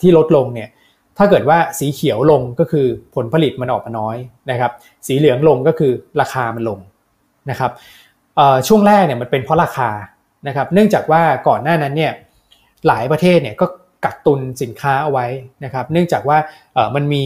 [0.00, 0.68] ที่ลดลงเนี่ย
[1.18, 4.16] ถ้าเกิดว่าสีเขียวลงก็คือผลผลิตมันออกมาน้อย
[4.50, 4.72] นะครับ
[5.06, 6.78] สีเหลืองลงก็คือราคามันลง
[7.50, 7.70] นะครับ
[8.68, 9.90] ช่วงแรกเนี่ยมันเป็นเพราะราคา
[10.48, 12.12] นะครับ เนื่องจากว่าก่อนหน้านั้นเนี่ย
[12.86, 13.66] หลายประเทศเนี่ยก็
[14.04, 15.26] กักตุนสินค้าเอาไว้
[15.64, 16.38] นะครับ เนื่องจากว่า
[16.94, 17.24] มันมี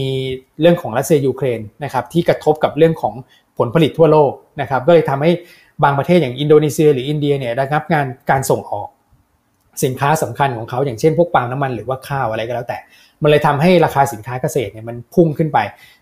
[0.61, 3.13] เรื่องของรัสเซียยูเครนนะครับที่กระทบกับเรื่องของ
[3.57, 5.31] ผลผลิตทั่วโลกนะครับ ก็เลยทำให้
[5.83, 8.89] บางประเทศอย่างอินโดนีเซีย หรืออินเดียเนี่ยระงับงานการส่งออก
[9.83, 12.77] สินค้าสำคัญของเขาอย่างเช่นพวกปาล์มน้ำมันหรือว่าข้าวอะไรก็แล้วแต่
[13.23, 15.59] มันเลยทำให้ราคาสินค้าเกษตรเนี่ยมันพุ่งขึ้นไป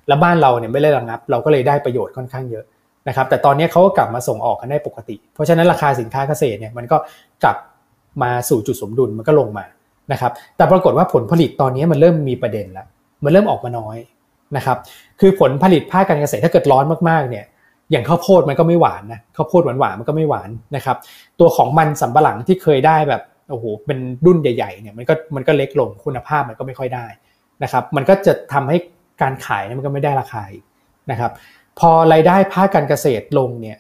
[0.08, 2.66] แล้วบ้านเราเนี่ยไม่ได้ระงับ เราก็เลยได้ประโยชน์ค่อนข้างเยอะ
[3.08, 6.98] นะครับ แต่ตอนนี้เขาก็กลับมาส่งออกกันได้ปกติ เพราะฉะนั้นราคาสินค้าเกษตรเนี่ยมันก็
[7.44, 7.58] กลับ
[8.24, 9.66] มาสู่จุดสมดุลมันก็ลงมา
[10.12, 12.88] นะครับ แต่ปรากฏว่าผลผลิตตอนนี้มันเริ่มมีประเด็นแล้ว
[13.24, 13.98] มันเริ่มออกมาน้อย
[14.58, 14.78] นะครับ
[15.20, 17.46] คือผลผลิตภาคการเกษตรถ้าเกิดร้อนมากๆเนี่ย
[17.92, 20.98] อย่างข้าวโพดมันก็ไม่หวานนะข้าวโพดหวานๆมันก็ไม่หวานนะครับ
[21.40, 27.06] ตัวของมันสำปะหลังที่เคยได้แบบ โอ้โหเป็นรุ่นใหญ่ๆเนี่ยมันก็มันก็เล็กลงคุณภาพมันก็ไม่ค่อยได้
[27.64, 28.78] นะครับ มันก็จะทำให้
[29.22, 30.46] การขายมันก็ไม่ได้ราคา
[31.12, 31.32] นะครับ
[31.80, 33.78] พอรายได้ภาคการเกษตรลงเนี่ย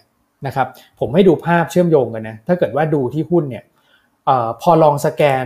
[0.47, 0.67] นะครับ
[0.99, 3.63] ผมให้ดูภาพเชื่อมโยงกันนะถ้าเกิดว่าดูที่หุ้นเนี่ย
[4.29, 5.45] อพอลองสแกน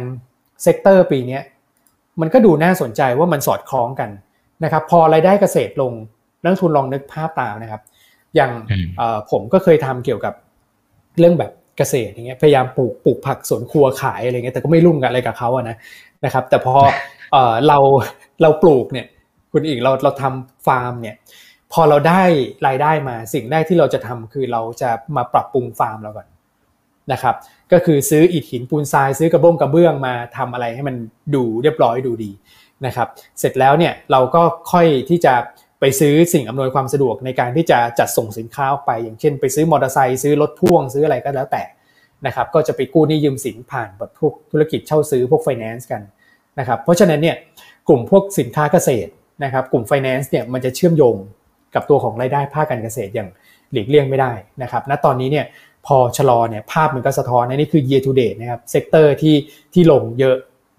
[0.64, 1.40] sector ปีนี้
[2.22, 4.10] มันก็ดูน่าสนใจว่ามันสอดคล้องกัน
[4.64, 5.92] นะครับ พอรายได้เกษตรลง
[6.44, 7.82] นักลงทุนลองนึกภาพตามนะครับ
[8.36, 8.52] อย่าง
[9.32, 10.34] ผมก็เคยทำเกี่ยวกับ
[11.20, 15.78] เรื่องแบบ เกษตรอย่างเงี้ยพยายามปลูกปลูกผักสวนครัวขายอะไรเงี้ยแต่ก็ไม่รุ่งกับอะไรกับเขาอะนะ
[16.26, 16.76] นะครับ แต่พอ
[17.68, 17.78] เรา
[18.42, 19.08] เราปลูกเนี่ย
[19.52, 21.16] คุณอีกเราเราทำฟาร์มเนี่ย
[21.74, 22.24] พอเราได้
[22.68, 26.28] รายได้มาสิ่งแรกที่เราจะทำคือเราจะมาปรับปรุงฟาร์มเราก่อน
[27.12, 27.36] นะครับ
[27.72, 30.96] ก็คือซื้ออิฐหินปูนทรายซื้อกระบ้งกระเบื้องมาทำอะไรให้มัน
[31.36, 32.32] ดูเรียบร้อยดูดี
[32.86, 33.08] นะครับ
[33.40, 35.34] เสร็จแล้วเนี่ยเราก็ค่อยที่จะ
[35.86, 41.64] ไปซื้อสิ่งอำนวยความสะดวกในการที่จะจัดส่งสินค้าออกไป อย่างเช่น ไปซื้อมอเตอร์ไซค์ซื้อรถพ่วงซื้ออะไรก็แล้วแต่
[42.26, 46.02] นะครับก็จะไปกู้หนี้ยืมสินผ่านแบบพวกธุรกิจเช่าซื้อพวกไฟแนนซ์กัน
[46.60, 47.36] นะครับเพราะฉะนั้นเนี่ย
[47.88, 49.12] กลุ่มพวกสินค้าเกษตร
[49.44, 51.16] นะครับกลุ่มไฟแนนซ์เนี่ยมันจะเชื่อมโยง
[51.76, 53.30] กับตัวของรายได้ภาคการเกษตรอย่าง
[53.72, 55.46] หลีกเลี่ยงไม่ได้นะครับณตอนนี้เนี่ย
[55.86, 59.36] พอชะลอเนี่ยภาพมันก็สะท้อนนี่คือ year to date นะครับ sector ที่
[59.74, 60.36] ที่ลงเยอะ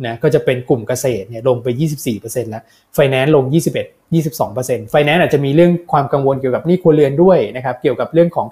[0.07, 1.69] นะก็จะเป็นกลุ่มเกษตรเนี่ยลงไป
[2.11, 2.63] 24%แล้ว
[2.95, 8.47] ไฟแนนซ์ลง 21 22%ไฟแนนซ์อาจจะมีเรื่องความกังวลเกี่ยวกับหนี้ครัวเรือนด้วยนะครับเกี่ยวกับเรื่องของ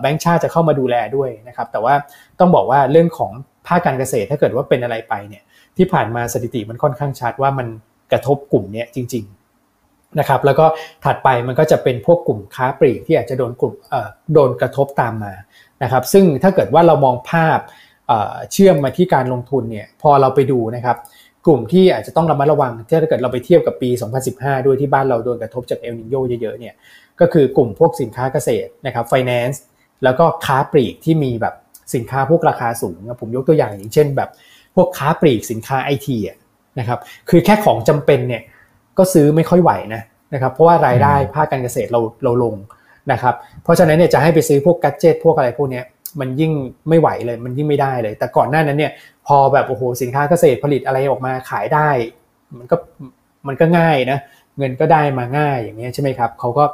[0.00, 1.94] แบงก์ชาติจะเข้ามาดูแลด้วยนะครับแต่ว่า
[2.40, 3.32] ต้องบอกว่าเรื่องของ
[3.66, 5.42] ภาคการเกษตรถ้าเกิดว่าเป็นอะไรไปเนี่ย
[5.76, 7.66] ที่ผ่านมาสถิติมันค่อนข้างชัดว่ามัน
[8.12, 10.66] กระทบกลุ่มนี้จริงๆนะครับแล้วก็
[11.04, 13.74] ถัดไปมันก็จะเป็นพวกกลุ่มค้าปลีกที่อาจจะโดนกลุ่ม
[14.34, 15.34] โดนกระทบตามมา
[15.82, 17.58] นะครับซึ่งถ้าเกิดว่าเรามองภาพ
[18.52, 20.96] เชื่อมมาที่การลงทุนเนี่ยพอเราไปดูนะครับ
[21.46, 23.90] กลุ่มที่อาจจะต้องระมัดระวังถ้าเกิดเราไปเทียบกับปี
[24.28, 26.74] 2015 ด้วยที่บ้านเราโดนกระทบจากเอลนีโญเยอะๆเนี่ย
[27.20, 29.62] ก็คือกลุ่มพวกสินค้าเกษตรนะครับไฟแนนซ์
[30.04, 31.54] แล้วก็ค้าปลีกที่มีแบบ
[31.94, 34.30] สินค้าพวกราคาสูงผมยกตัวอย่างอย่างเช่นแบบ
[34.76, 36.16] พวกค้าปลีกสินค้าไอที
[36.78, 36.98] นะครับ
[37.30, 38.42] คือแค่ของจำเป็นเนี่ย
[38.98, 40.02] ก็ซื้อไม่ค่อยไหวนะ
[40.34, 42.54] นะครับเพราะว่ารายได้ภาคการเกษตรเราเราลง
[43.12, 45.82] นะครับเพราะฉะนั้นเนี่ยจะให้ไปซื้อพวกกัจเจตพวกอะไรพวกนี้
[46.20, 46.52] มันยิ่ง
[46.88, 48.92] ไม่ไหวเลย มันยิ่งไม่ได้เลย แต่ก่อนหน้านั้นเนี่ย
[49.26, 51.88] พอแบบโอ้โหสินค้าเกษตรผลิตอะไรออกมาขายได้
[52.58, 52.76] มันก็
[53.46, 54.18] มันก็ง่ายนะ
[54.58, 56.64] เงินก็ได้มาง่ายอย่างนี้ใช่ไหมครับเขาก็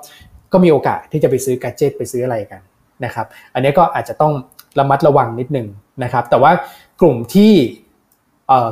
[0.53, 2.61] ก็มีโอกาสที่จะไปซื้อกัจเจตไปซื้ออะไรกัน
[3.05, 4.33] นะครับ อันนี้ก็อาจจะต้อง
[4.79, 5.67] ระมัดระวังนิดนึง
[6.05, 6.53] นะครับ แต่ว่า
[7.01, 7.53] กลุ่มที่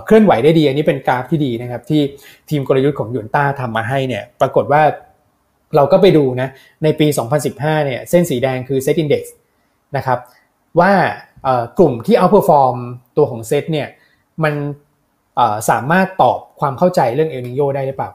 [0.04, 2.00] เคลื่อนไหวได้ดี อันนี้เป็นกราฟที่ดีนะครับ ที่
[2.50, 4.82] ทีมกลยุทธ์ของยูนต้าทำมาให้เนี่ย ปรากฏว่า
[5.76, 6.48] เราก็ไปดูนะ
[6.82, 7.06] ในปี
[7.46, 9.22] 2015 เนี่ยเส้นสีแดงคือ SET Index
[9.96, 10.18] นะครับ
[10.80, 10.92] ว่า
[11.78, 12.76] กลุ่มที่ outperform
[13.16, 13.88] ตัวของเซตเนี่ย
[14.44, 14.54] มัน
[15.70, 18.10] สามารถตอบความเข้าใจเรื่องเอลนีโญได้หรือเปล่า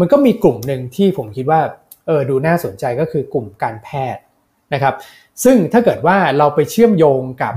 [0.00, 1.60] มันก็มีกลุ่มหนึ่งที่ผมคิดว่า
[2.06, 4.22] เออดูน่าสนใจก็คือกลุ่มการแพทย์
[4.74, 4.94] นะครับ
[5.44, 7.54] ซึ่งถ้าเกิดว่าเราไปเชื่อมโยงกับ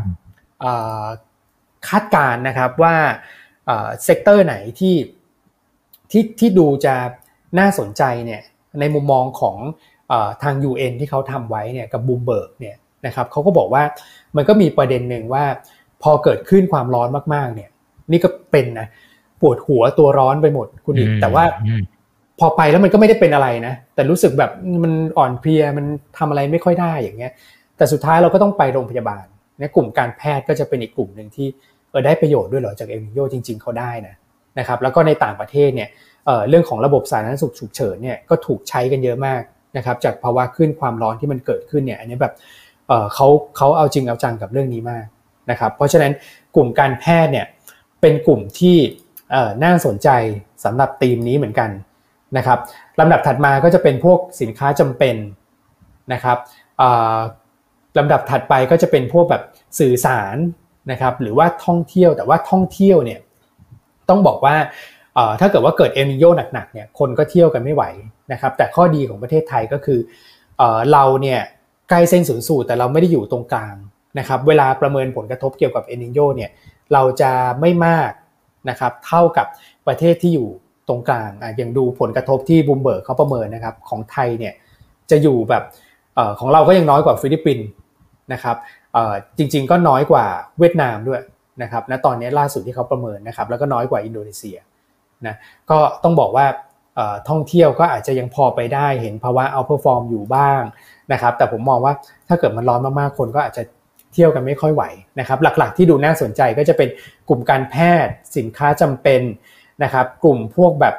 [1.88, 2.96] คาดการณ์นะครับว่า
[4.04, 4.96] sector ไหนที่
[6.12, 6.96] ที่ที่ดูจะ
[7.60, 8.42] น่าสนใจเนี่ย
[8.80, 9.58] ในมุมมองของ
[10.44, 13.84] ทาง UN ที่เขาทำไว้เนี่ยกับบูมเบิร์กเนี่ย นะครับเขาก็บอกว่า
[14.36, 15.44] มันก็มีประเด็นหนึ่งว่า
[16.04, 17.70] พอเกิดขึ้นความร้อนมากๆ เนี่ย
[18.12, 18.88] นี่ก็เป็นนะ
[19.42, 21.44] ปวดหัวตัวร้อนไปหมดคุณอีกแต่ว่า
[22.40, 24.52] พอไปแล้วมันก็ไม่ได้เป็นอะไรนะ แต่รู้สึกแบบ
[24.84, 25.86] มันอ่อนเพลียมัน
[26.18, 27.32] ทำอะไรไม่ค่อยได้อย่างเงี้ย
[27.78, 29.26] แต่สุดท้ายเราก็ต้องไปโรงพยาบาล
[29.58, 31.48] เนี่ยกลุ่มการแพทย์ก็จะเป็นอีกกลุ่มหนึ่งที่
[31.90, 34.16] เออได้ประโยชน์ด้วยเหรอจากเอลนิโยจริง ๆเขาได้นะ
[34.60, 35.90] นะครับแล้วก็ในต่างประเทศเนี่ย
[36.26, 39.42] เเรื่องของระบบสาธารณสุขฉุกเฉินเนี่ยก็ถูกใช้กันเยอะมาก
[39.78, 42.34] นะครับจากภาวะขึ้นความร้อนที่มันเกิดขึ้นเนี่ยอันนี้แบบ
[43.14, 43.28] เขา
[43.58, 45.06] เขาเอาจริงเอาจังกับเรื่องนี้มาก
[45.52, 46.12] นะครับ เพราะฉะนั้น
[46.56, 47.46] กลุ่มการแพทย์เนี่ย
[48.02, 48.78] เป็นกลุ่มที่
[49.64, 50.10] น่าสนใจ
[50.64, 51.70] สำหรับทีมนี้เหมือนกัน
[52.38, 52.60] นะครับ
[53.00, 55.16] ลำดับถัดมาก็จะเป็นพวกสินค้าจำเป็น
[56.14, 56.38] นะครับ
[57.98, 59.44] ลำดับถัดไปก็จะเป็นพวกแบบ
[59.80, 60.38] สื่อสาร
[60.92, 63.20] นะครับหรือว่าท่องเที่ยวแต่ว่าท่องเที่ยวเนี่ย
[64.10, 64.56] ต้องบอกว่า
[65.40, 67.84] ถ้าเกิดว่าเกิดเอลนิโยหนักๆเนี่ยคนก็เที่ยวกันไม่ไหว
[68.32, 70.00] นะครับแต่ข้อดีของประเทศไทยก็คือ
[70.92, 71.42] เราเนี่ย
[71.90, 73.76] ใกล้เส้นศูนย์สูตรแต่เราไม่ได้อยู่ตรงกลาง
[74.20, 76.52] นะครับเวลาประเมินผลกระทบเกี่ยวกับเอนิโยเนี่ย
[76.94, 77.32] เราจะ
[77.62, 78.12] ไม่มาก
[78.70, 79.48] นะครับเท่ากับ
[79.88, 80.48] ประเทศที่อยู่
[80.88, 84.54] ตรงกลางอะอย่างดูผลกระทบที่บูมเบิร์กเขาประเมินนะครับของไทยเนี่ย
[85.12, 85.64] จะอยู่แบบ
[86.40, 87.68] ของเราก็ยังน้อยกว่าฟิลิปปินส์
[88.34, 88.56] นะครับ
[89.38, 90.26] จริงๆก็น้อยกว่า
[90.60, 91.22] เวียดนามด้วย
[91.62, 94.58] นะครับณตอนนี้ล่าสุดที่เขาประเมินนะครับแล้วก็น้อยกว่าอินโดนีเซีย
[95.28, 95.36] นะ
[95.70, 96.46] ก็ต้องบอกว่า
[97.30, 100.62] ท่องเที่ยวก็อาจจะยังพอไปได้เห็นภาวะ outperform อยู่บ้าง
[101.14, 101.94] นะครับแต่ผมมองว่า
[102.28, 103.64] ถ้าเกิดมันร้อนมากๆคนก็อาจจะ
[104.14, 104.84] เที่ยวกันไม่ค่อยไหว
[105.20, 106.90] นะครับหลักๆที่ดูน่าสนใจก็จะเป็น
[107.30, 109.22] กลุ่มการแพทย์สินค้าจำเป็น
[109.84, 110.96] นะครับกลุ่มพวกแบบ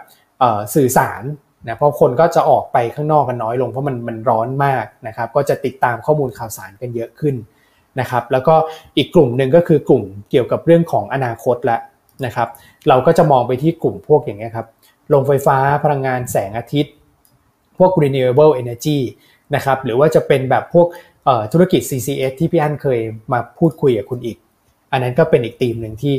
[0.74, 1.22] สื่อสาร
[1.66, 7.34] นะเพราะคนก็จะออกไปข้างนอกกันน้อยลงเพราะมันมันร้อนมากนะครับก็จะติดตามข้อมูลข่าวสารกันเยอะขึ้น
[8.00, 8.54] นะครับแล้วก็
[8.96, 11.78] อีกกลุ่มหนึ่งก็คือกลุ่มเกี่ยวกับเรื่องของอนาคตละ
[12.26, 12.48] นะครับ
[12.88, 14.66] เราก็จะมองไปที่กลุ่มพวกอย่างเงี้ยครับ
[15.08, 16.94] โรงไฟฟ้าพลังงานแสงอาทิตย์
[17.78, 18.98] พวก renewable energy
[19.54, 20.86] นะครับหรือว่าจะเป็นแบบพวก
[21.52, 22.98] ธุรกิจ CCS ที่พี่อั้นเคย
[23.32, 24.36] มาพูดคุยกับคุณอีก
[24.92, 26.14] อันนั้นก็เป็นอีกธีมหนึ่งที่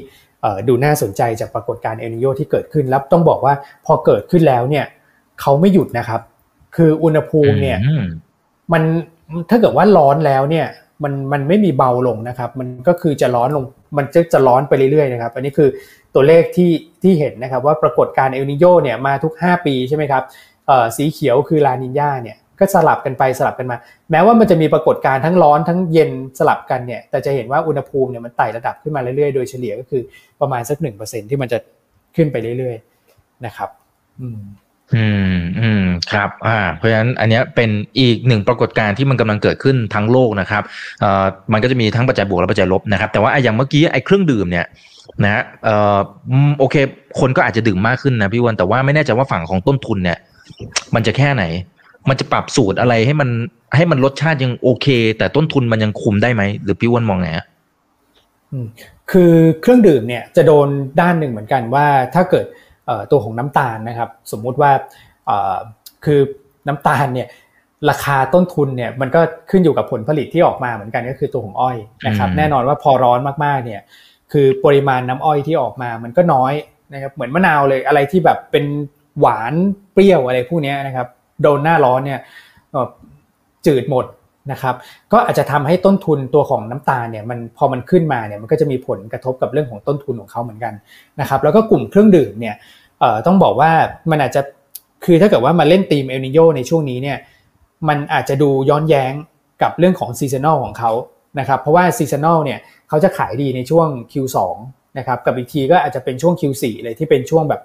[0.68, 3.54] ดูน่าสนใจจากปรากฏการณ์เอลนิโยที่เกิดขึ้นแล้วต้องบอกว่า
[3.86, 4.86] พอเกิดขึ้นแล้วเนี่ย
[5.42, 6.22] เขาไม่หยุดนะครับ
[6.76, 7.80] คืออุณหภูมิเนี่ย
[8.74, 8.84] มัน
[9.50, 10.68] ถ้าเกิดว่าร้อนแล้วเนี่ย
[11.04, 13.64] มันมันไม่มีเบาลงนะครับ มันก็คือจะร้อนลง
[13.98, 15.70] มันจะจะร้อนไปเรื่อยๆนะครับ อันนี้คือ
[16.16, 16.72] ตัวเลขที่
[17.04, 20.24] ที่เห็นนะครับว่าปรากฏการณ์เอลนิโยเนี่ยมาทุก 5 ปีใช่ไหมครับ
[20.98, 23.78] สีเขียวคือลานินญาเนี่ย ก็สลับกันไปสลับกันมา
[24.12, 30.02] แม้ว่ามันจะมีปรากฏการณ์ทั้งร้อนทั้งเย็นสลับกันเนี่ยแต่จะเห็นว่าอุณหภูมิเนี่ยมันไต่ระดับขึ้นมาเรื่อยๆ โดยเฉลี่ยก็คือ
[30.42, 31.58] ประมาณสักหนึ่งเปอร์เซ็นที่มันจะ
[32.16, 33.70] ขึ้นไปเรื่อยๆนะครับ
[34.22, 34.42] อืม
[34.96, 40.64] อืมอืมครับ อ่า เพราะฉะนั้นอันนี้เป็นอีกหนึ่งปรากฏการณ์ที่มันกำลังเกิดขึ้นทั้งโลกนะครับ
[41.00, 44.66] เอ่อมันก็จะมีทั้งปัจจัยบวกและปัจจัยลบนะครับ แต่ว่าอย่างเมื่อกี้ไอ้เครื่องดื่มเนี่ย
[45.24, 46.00] นะเอ่อ
[46.60, 46.76] โอเค
[47.20, 50.18] คนก็อาจจะดื่มมากขึ้นนะพี่วันแต่ว่าไม่แน่ใจว่าฝั่งของต้นทุนเนี่ย
[50.96, 51.44] มันจะแค่ไหน
[52.10, 53.30] มันจะปรับสูตรอะไรให้มัน
[53.76, 54.88] ให้มันรสชาติยังโอเค
[55.18, 57.30] แต่ต้นทุนมันยังคุมได้ไหม หรือพี่วันมองไง
[59.12, 60.68] คือเครื่องดื่มเนี่ยจะโดน
[61.02, 61.86] ด้านหนึ่งเหมือนกันว่า
[62.16, 62.46] ถ้าเกิด
[63.12, 64.72] ตัวของน้ำตาลนะครับ สมมุติว่า
[66.06, 66.20] คือ
[66.68, 67.28] น้ำตาลเนี่ย
[67.90, 71.78] ราคาต้นทุนเนี่ยมันก็ขึ้นอยู่กับผลผลิตที่ออกมาเหมือนกันก็คือตัวของอ้อย
[72.08, 73.82] นะครับแน่นอนว่าพอร้อนมากๆเนี่ย
[74.32, 76.54] คือปริมาณน้ำอ้อยที่ออกมามันก็น้อย
[76.94, 78.66] นะครับเหมือนมะนาวเลยอะไรที่แบบเป็น
[79.20, 79.54] หวาน
[79.94, 81.08] เปรี้ยวอะไรพวกนี้นะครับ
[81.42, 82.20] โดนหน้าร้อนเนี่ย
[83.66, 84.06] จืดหมด
[84.52, 84.76] นะครับ
[85.14, 90.74] ก็อาจจะทำให้ต้นทุนตัวของน้ำตาลเนี่ยมันพอมันขึ้นมาเนี่ยมันก็จะมีผลกระทบกับเรื่องของต้นทุนของเขาเหมือนกัน
[91.20, 92.56] นะครับแล้วก็กลุ่มเครื่องดื่มเนี่ย
[93.28, 93.72] ต้องบอกว่า
[94.12, 94.42] มันอาจจะ
[95.06, 97.18] คือถ้าเกิดว่ามาเล่นธีมเอลนีโญในช่วงนี้เนี่ย
[97.88, 99.14] มันอาจจะดูย้อนแย้ง
[99.62, 100.92] กับเรื่องของ seasonal ของเขา
[101.40, 102.60] นะครับเพราะว่า seasonal เนี่ย
[102.90, 104.38] เขาจะขายดีในช่วง Q2
[104.98, 107.62] นะครับกับอีกทีก็อาจจะเป็นช่วง Q4 เลยที่เป็นช่วงแบบ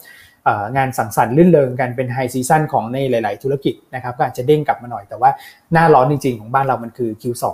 [0.76, 5.30] งานสังสรรค์รื่นเริงกันเป็น high season ของในหลาย ๆ ธุรกิจนะครับก็อาจจะเด้งกลับมาหน่อยแต่ว่า
[5.72, 7.44] หน้าร้อนจริง ๆ ของบ้านเรามันคือ Q2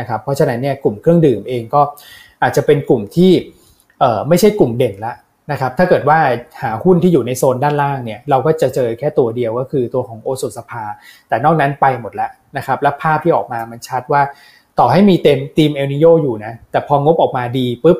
[0.00, 1.82] นะครับเพราะฉะนั้นเนี่ยกลุ่มเครื่องดื่มเองก็
[2.42, 3.32] อาจจะเป็นกลุ่มที่
[4.28, 5.14] ไม่ใช่กลุ่มเด่นละ
[5.52, 6.18] นะครับถ้าเกิดว่า
[6.62, 10.84] หาหุ้นที่อยู่ในโซนด้านล่างเนี่ยเราก็จะเจอแค่ตัวเดียวก็คือตัวของโอสถสภา
[11.28, 14.22] แต่นอกนั้นไปหมดแล้วนะครับและภาพที่ออกมามันชัดว่า
[14.78, 17.98] ต่อให้มีเต็มทีมเอลนีโญอยู่นะแต่พองบออกมาดีปุ๊บ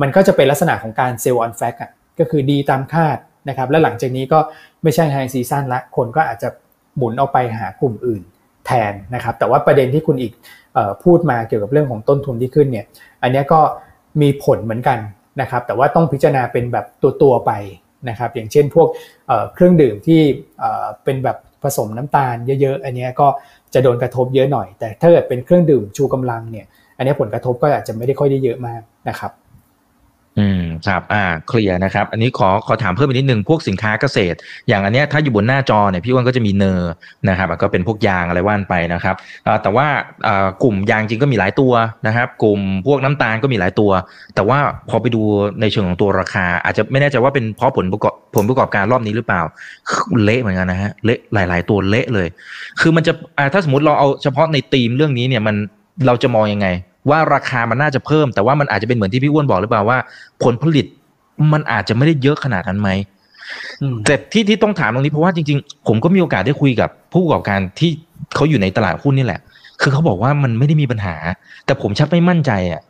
[0.00, 3.18] มันก็จะเป็นลักษณะของการ sell on fact อะก็คือดีตามคาด
[3.48, 4.38] นะครับและหลังจากนี้ก็
[4.82, 6.48] ไม่ใช่ high season ละคนก็อาจจะ
[6.96, 8.22] หมุนเอาไปหากลุ่มอื่น
[8.66, 10.32] แทนนะครับแต่ว่าประเด็นที่คุณอีก
[11.04, 12.86] พูดมาเกี่ยวกับเรื่องของต้นทุนที่ขึ้นเนี่ย
[13.22, 13.60] อันนี้ก็
[14.20, 14.98] มีผลเหมือนกัน
[15.40, 17.52] นะครับแต่ว่าต้องพิจารณาเป็นแบบตัวตัวไป
[18.08, 18.88] นะครับอย่างเช่นพวก
[19.54, 20.20] เครื่องดื่มที่
[21.04, 23.28] เป็นแบบผสมน้ำตาลเยอะๆ อันนี้ก็
[23.74, 26.66] จะโดนกระทบเยอะหน่อย แต่ถ้าเกิดเป็นเครื่องดื่มชูกำลังเนี่ย
[26.96, 29.32] อันนี้ผลกระทบก็อาจจะไม่ได้ค่อยได้เยอะมากนะครับ
[30.38, 34.36] อืมครับอ่าเคลียร์นะครับ อันนี้ขอขอถามเพิ่มอีกนิดนึงพวกสินค้าเกษตร
[34.68, 36.90] อย่างอันเนี้ยถ้าอยู่บนหน้าจอเนี่ยพี่อ้วนก็จะมีเนอร์
[37.28, 39.14] นะครับก็เป็นพวกยางอะไรว่านไปนะครับ
[39.62, 39.86] แต่ว่า
[40.62, 41.72] กลุ่มยางจริงก็มีหลายตัว
[42.06, 43.90] นะครับ กลุ่มพวกน้ำตาลก็มีหลายตัว
[44.34, 44.58] แต่ว่า
[44.88, 45.22] พอไปดู
[45.60, 49.42] ในเชิงของตัวราคา อาจจะไม่แน่ใจว่าเป็นเพราะผลประกอบผลประกอบการรอบนี้หรือเปล่า
[50.24, 52.28] เละเหมือนกันนะฮะเละหลาย ๆ ตัวเละเลย
[52.80, 53.12] คือมันจะ
[53.52, 55.56] ถ้าสมมติเราเอาเฉพาะในธีมเรื่องนี้เนี่ยมัน
[56.06, 56.68] เราจะมองยังไง
[57.08, 59.98] ว่าราคามันน่าจะเพิ่ม แต่ว่ามันอาจจะเป็นเหมือนที่พี่อ้วนบอกหรือเปล่าว่า
[60.42, 60.86] ผลผลิต
[61.52, 62.90] มันอาจจะไม่ได้เยอะขนาดนั้นไหม
[64.06, 67.90] แต่ที่ที่ต้องถามตรงนี้เพราะว่าจริงๆ ผมก็มีโอกาสได้คุยกับผู้ประกอบการที่
[68.34, 69.40] เขาอยู่ในตลาดหุ้นนี่แหละ
[69.82, 71.16] คือเขาบอกว่ามันไม่ได้มีปัญหา
[71.66, 72.82] แต่ผมชักไม่มั่นใจอะ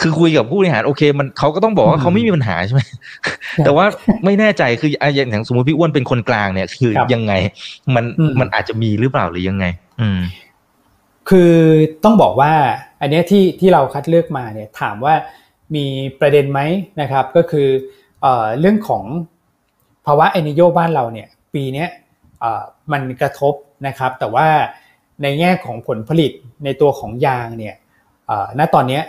[0.00, 2.82] คือคุยกับผู้บริหารโอเคมันเขาก็ต้องบอกว่าเขาไม่มีปัญหาใช่ไหม
[3.64, 3.86] แต่ว่า
[4.24, 7.32] ไม่แน่ใจคืออย่างสมมติพี่อ้วนเป็นคนกลางเนี่ย คือยังไง
[7.94, 8.04] มัน
[8.40, 9.64] มันอาจจะมีหรือเปล่าหรือยังไง
[10.00, 10.20] อืม
[11.30, 11.52] คือ
[12.04, 12.52] ต้องบอกว่า
[13.02, 15.14] อันนี้ที่ที่เราคัดเลือกมาเนี่ยถามว่า
[15.74, 15.84] มี
[16.20, 16.60] ประเด็นไหม
[17.00, 17.68] นะครับก็คือ
[18.22, 18.26] เอ
[18.60, 19.04] เรื่องของ
[20.06, 21.86] ภาวะเอนิโยบ้านเราเนี่ยปีนี้
[22.92, 23.54] มันกระทบ
[23.86, 24.46] นะครับ แต่ว่า
[25.22, 26.32] ในแง่ของผลผลิต
[26.64, 27.74] ในตัวของยางเนี่ย
[28.58, 29.00] ณตอนนี้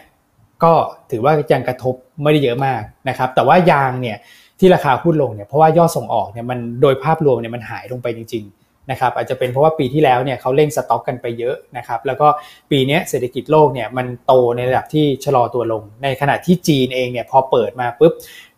[0.64, 0.74] ก็
[1.12, 4.18] ถือว่ายังกระทบไม่ได้เยอะมากนะครับ แต่ว่ายางเนี่ย
[4.60, 12.28] ที่ราคาพุ่นลงเนี่ยเพราะว่ายอดส่งออกเนี่ยมันโดยภาพรวมเนี่ยมันหายลงไปจริง ๆ นะครับอาจจะเป็นเพราะว่าปีที่แล้วเนี่ยเขาเล่งสต็อกกันไปเยอะนะครับแล้วก็
[12.72, 18.14] ปีนี้เศรษฐกิจโลกเนี่ยมันโตในระดับที่ชะลอตัวลง ในขณะที่จีนเองเนี่ยพอเปิดมาปุ๊บ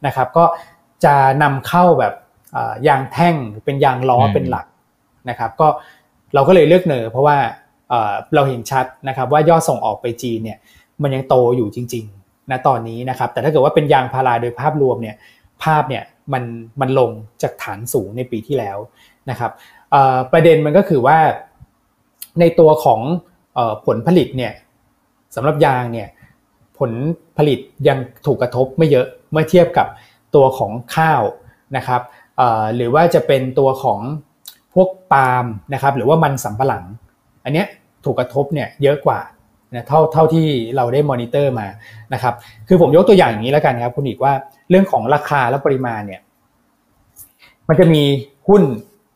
[0.06, 0.46] นะครับก็
[1.06, 2.14] จะนำเข้าแบบ
[2.88, 4.66] ยางแท่งเป็นยางล้อเป็นหลัก
[5.30, 5.68] นะครับก็
[6.34, 7.38] เราก็เลยเลือกเนอเพราะว่า
[8.36, 10.58] เราเห็นชัดนะครับว่ายอดส่งออกไปจีนเนี่ย
[11.02, 15.16] มันยังโตอยู่จริงๆนะตอนนี้นะครับแต่ถ้าเกิดว่าเป็นยางพาราโดยภาพรวมเนี่ย
[15.64, 16.04] ภาพเนี่ย
[16.34, 16.44] มัน
[16.82, 17.12] มันลง
[17.42, 18.78] จากฐานสูงในปีที่แล้ว
[19.30, 19.52] นะครับ
[20.32, 21.20] ประเด็นมันก็คือว่า
[22.40, 23.02] ในตัวของ
[23.86, 24.54] ผลผลิตเนี่ย
[25.36, 26.08] สำหรับยางเนี่ย
[26.80, 26.92] ผล
[27.38, 29.88] ผลิตยังถูกกระทบไม่เยอะเมื่อเทียบกับ
[30.36, 31.22] ตัวของข้าว
[31.78, 32.02] นะครับ
[32.76, 34.00] หรือว่าจะเป็นตัวของ
[34.74, 36.86] พวกปาล์มนะครับหรือว่ามันสำปะหลัง
[37.44, 37.64] อันนี้
[38.06, 39.20] ถูกกระทบเนี่ยเยอะกว่า
[39.74, 41.68] นะเท่าเท่าที่เราได้มอนิเตอร์มา
[42.14, 42.34] นะครับ
[42.68, 44.34] คือผมยกตัวอย่างอย่างนี้แล้วกันครับคุณอีกว่า
[44.70, 46.22] เรื่องของราคาและปริมาณเนี่ย
[47.68, 48.04] มันจะมี
[48.48, 48.64] หุ้น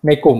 [0.07, 0.39] ในกลุ่ม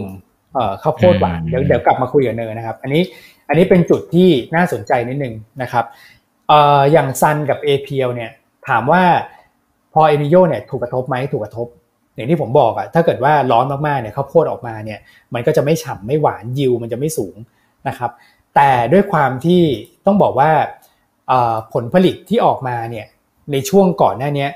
[0.81, 3.03] ข้าวโพดหวานเดี๋ยวเดี๋ยวกลับมาคุยกันเลยนะครับ อันนี้
[3.49, 5.85] อันนี้เป็นจุดที่น่าสนใจนิดนึงนะครับ
[6.91, 8.31] อย่าง SUN กับ APL เนี่ย
[8.67, 9.03] ถามว่า
[9.93, 11.67] พอเอลนีโญเนี่ยถูกกระทบไหมถูกกระทบ
[12.15, 14.99] อย่างที่ผมบอกอะถ้าเกิดว่าร้อนมากๆเนี่ยข้าวโพดออกมาเนี่ย
[15.33, 17.35] มันก็จะไม่ฉ่ำไม่หวานยิวมันจะไม่สูง
[17.87, 18.11] นะครับ
[18.55, 19.61] แต่ด้วยความที่
[20.05, 20.51] ต้องบอกว่า
[21.73, 23.05] ผลผลิตที่ออกมาเนี่ย
[23.51, 24.47] ในช่วงก่อนหน้านี้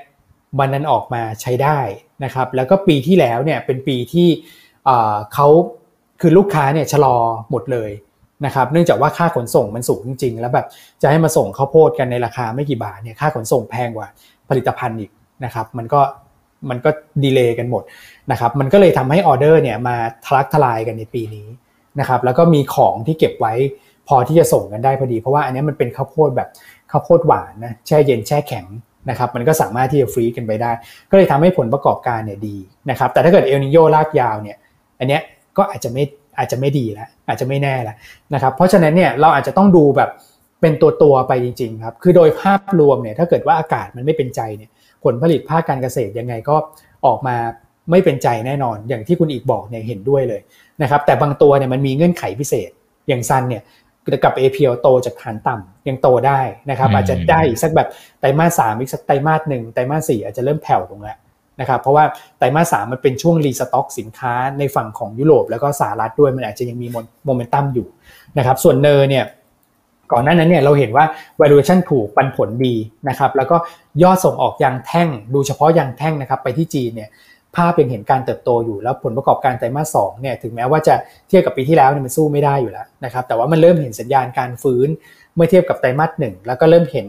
[0.59, 1.79] มันนั้นออกมาใช้ได้
[2.23, 4.27] นะครับแล้วก็ปีที่แล้วเนี่ยเป็นปีที่
[5.33, 5.47] เขา
[6.23, 7.15] คือลูกค้าเนี่ยชะลอ
[7.51, 7.91] หมดเลย
[8.45, 10.65] นะครับเนื่องจากว่าค่าขนส่งมันสูงจริง ๆ แล้วแบบ
[11.01, 14.07] จะให้มาส่งข้าวโพดกันในราคาไม่กี่บาทเนี่ยค่าขนส่งแพงกว่า
[14.49, 15.11] ผลิตภัณฑ์อีก
[15.45, 16.01] นะครับมันก็
[16.69, 16.89] มันก็
[17.23, 17.83] ดีเลย์กันหมด
[18.31, 19.95] นะครับมันก็เลยทำให้ออเดอร์เนี่ยมา
[20.25, 21.47] ทะลักทลายกันในปีนี้
[21.99, 23.53] นะครับแล้วก็มีของที่เก็บไว้
[24.07, 26.49] พอที่จะส่งกันได้พอดี เพราะว่าอันนี้มันเป็นข้าวโพดแบบ
[26.91, 28.65] ข้าวโพดหวานนะแช่เย็นแช่แข็ง
[29.09, 30.71] นะครับมันก็สามารถที่จะฟรีกันไปได้
[31.09, 32.57] ก็เลยทำให้ผลประกอบการเนี่ยดี
[32.89, 34.57] นะครับแต่ถ้าเกิดเอลนิโยลากยาวเนี่ย
[34.99, 35.21] อันเนี้ย
[35.57, 36.03] ก็อาจจะไม่
[36.37, 37.95] อาจจะไม่ดีแล้วอาจจะไม่แน่แล้ว
[38.33, 40.09] นะครับเพราะฉะนั้นเนี่ยเราอาจจะต้องดูแบบ
[40.61, 44.69] เป็นตัวตัวไปจริงๆครับคือโดยภาพรวมเนี่ยถ้าเกิดว่าอากาศมันไม่เป็นใจเนี่ย
[45.03, 46.55] ผลผลิตภาคการเกษตรยังไงก็
[47.05, 47.35] ออกมา
[47.91, 50.41] ไม่เป็นใจแน่นอน อย่างที่คุณอีกบอกเนี่ยเห็นด้วยเลย
[50.81, 52.69] นะครับแต่บางตัวเนี่ยมันมีเงื่อนไขพิเศษ
[53.07, 53.63] อย่างซันเนี่ย
[54.23, 56.39] กับ APL โตจากฐานต่ำยังโตได้
[56.69, 57.87] นะครับอาจจะได้อีกสักแบบ
[58.19, 61.17] ไตรมาสสามอีกสักไตรมาสหนึ่งไตรมาสสี่อาจจะเริ่มแผ่วลงแล้ว
[61.59, 62.05] นะครับเพราะว่า
[62.37, 66.87] ไตรมาสสามมันเป็นช่วงรีสต็อกสินค้าในฝั่งของยุโรปแล้วก็สหรัฐด้วยมันอาจจะยังมี
[67.25, 67.87] โมเมนตัมอยู่
[68.37, 69.25] นะครับส่วนเนอร์เนี่ย
[70.11, 71.05] ก่อนหน้านั้นเนี่ยเราเห็นว่า
[71.41, 72.75] valuation ถูกปันผลดี
[73.09, 73.57] นะครับแล้วก็
[74.03, 77.09] ยอดส่งออกยางแท่ง ดูเฉพาะยางแท่งนะครับไปที่จีนเนี่ย
[77.55, 80.95] ภาพเป็นเห็นการเติบโตอยู่แล้วผลประกอบการไตรมาสสองเนี่ยถึงแม้ว่าจะ
[81.27, 84.87] เทียบกับปีที่แล้วเนี่ยมันสู้ไม่ได้อยู่แล้วนะครับแต่ว่ามันเริ่มเห็นสัญญาณการฟื้น
[85.35, 87.07] เมื่อเทียบกับไตรมาสหนึ่งแล้วก็เริ่มเห็น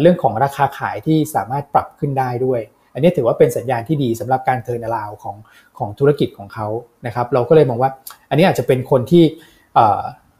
[0.00, 2.60] เรื่องของราคาขายที่สามารถปรับขึ้นได้ด้วย
[2.92, 5.36] อันนี้ถือว่าเป็นสัญญาณที่ดีสำหรับการเทิร์นอราวของ
[5.78, 6.66] ของธุรกิจของเขา
[7.06, 7.90] นะครับ เราก็เลยมองว่า
[8.28, 9.24] อันนี้อาจจะเป็นคนที่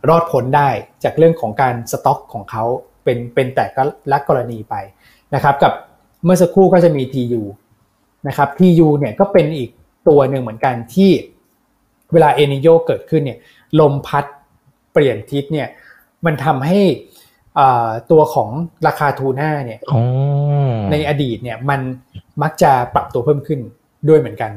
[0.09, 0.69] รอดพ้นได้
[1.05, 2.65] จากเรื่องของการสต็อกของเขา
[3.05, 3.83] เป็นเป็นแต่ก็
[4.13, 4.75] ลักกรณีไป
[5.35, 5.73] นะครับ กับ
[6.25, 7.43] เมื่อสักครู่ก็จะมี TU
[8.29, 9.71] นะครับ TU เนี่ยก็เป็นอีก
[10.09, 11.11] ตัวหนึ่งเหมือนกันที่
[12.13, 13.39] เวลาเอนิโยเกิดขึ้นเนี่ย
[13.81, 14.25] ลมพัด
[14.93, 15.69] เปลี่ยนทิศเนี่ย
[16.27, 16.81] มันทำให้
[18.11, 18.51] ตัวของ
[18.87, 19.81] ราคาทูน่าเนี่ย
[20.91, 21.81] ในอดีตเนี่ยมัน
[22.43, 23.61] มักจะปรับตัวเพิ่มขึ้น
[24.09, 24.53] ด้วยเหมือนกัน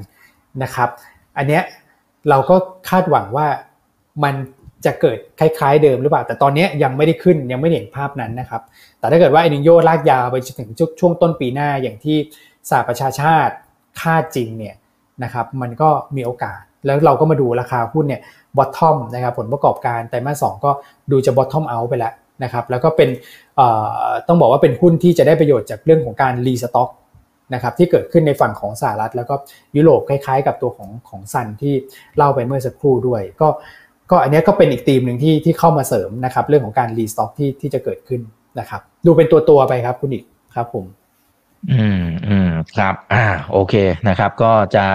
[0.64, 0.90] นะครับ
[1.38, 1.64] อันเนี้ย
[2.30, 2.56] เราก็
[2.90, 3.48] คาดหวังว่า
[4.24, 4.36] มัน
[4.86, 8.62] จะเกิดคล้ายๆเดิมหรือเปล่า แต่ตอนนี้ยังไม่ได้ขึ้นยังไม่เห็นภาพนั้นนะครับ
[9.00, 10.70] แต่ถ้าเกิดว่าเอลนีโญลากยาวไปถึง
[11.00, 12.18] ช่วงต้นปีหน้าอย่างที่
[12.70, 13.54] สหประชาชาติ
[14.02, 14.76] คาดจริงเนี่ย
[15.24, 18.22] นะครับมันก็มีโอกาส แล้วเราก็มาดูราคาหุ้นเนี่ย
[18.58, 20.72] bottom นะครับผลประกอบการไตรมาสสก็
[21.12, 22.14] ดูจะ bottom out ไปแล้ว
[22.44, 23.10] นะครับแล้วก็เป็น
[24.28, 26.90] ต้องบอกว่าเป็นหุ้นที่จะได้ประโยชน์จากเรื่องของการรีสต็อก
[27.54, 29.36] นะครับที่เกิดขึ้นในฝั่งของสหรัฐ แล้วก็
[29.76, 31.74] ยุโรปคล้ายๆ กับตัวของของซันที่
[32.18, 33.48] เล่าไปเมื่อสักครู่ด้วย ก็
[34.12, 38.22] ก็อันนี้ก็เป็นอีกธีมหนึ่งที่ที่เข้ามาเสริมนะครับเรื่องของการรีสต็อกที่ที่จะเกิดขึ้น
[38.60, 40.26] นะครับดูเป็นตัวตัวไปครับคุณอีก
[40.56, 40.86] ครับผม
[41.72, 43.74] อืมอืมครับ อ่าโอเค
[44.08, 44.86] นะครับ ก็จะ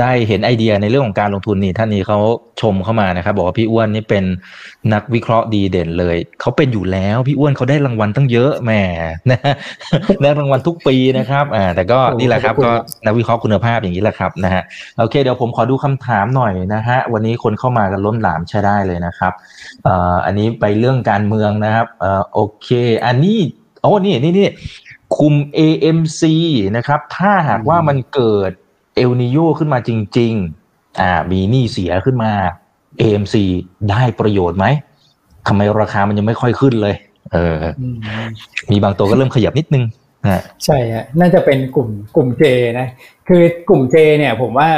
[0.00, 2.18] ได้เห็นไอเดียในเรื่องของการลงทุนนี่ท่านนี้เขา
[2.60, 4.24] ชมเข้ามานะครับบอกว่าพี่อ้วนนี่เป็น
[4.92, 8.72] นักวิเคราะห์ดีเด่นเลยเขาเป็นอยู่แล้วพี่อ้วนเขาได้รางวัลตั้งเยอะแหม
[9.30, 9.38] นะ
[10.22, 12.72] ได้รางวัลทุกปีนะครับอ่าแต่ก็นี่แหละครับก็
[13.06, 14.62] นักวิเคราะห์คุณภาพอย่างนี้แหละครับนะฮะ
[14.98, 19.32] โอเคเดี๋ยวผมขอดูคำถามหน่อยนะฮะวันนี้คนเข้ามากันล้นหลามใช้ได้เลยนะครับ
[19.84, 22.68] เอ่ออันนี้ไปเรื่องการเมืองนะครับเอ่อโอเค
[23.06, 23.38] อันนี้
[23.82, 24.48] โอ้นี่นี่นี่
[25.16, 26.22] คุม AMC
[26.76, 28.52] นะครับ ถ้าหากว่ามันเกิด
[28.96, 30.32] เอลนิโยขึ้นมาจริง
[30.66, 32.32] ๆ อ่า มีหนี้เสียขึ้นมา
[33.00, 33.34] AMC
[33.90, 34.66] ได้ประโยชน์ไหม
[35.48, 36.94] ทำไมราคามันยังไม่ค่อยขึ้นเลย
[37.32, 37.56] เออ
[38.70, 39.84] มีบางตัวก็เริ่มขยับนิดนึง
[40.64, 42.44] ใช่ฮะน่าจะเป็นกลุ่มกลุ่มเจ
[42.78, 42.88] นะ
[43.28, 44.68] คือกลุ่มเจเนี่ยผมว่า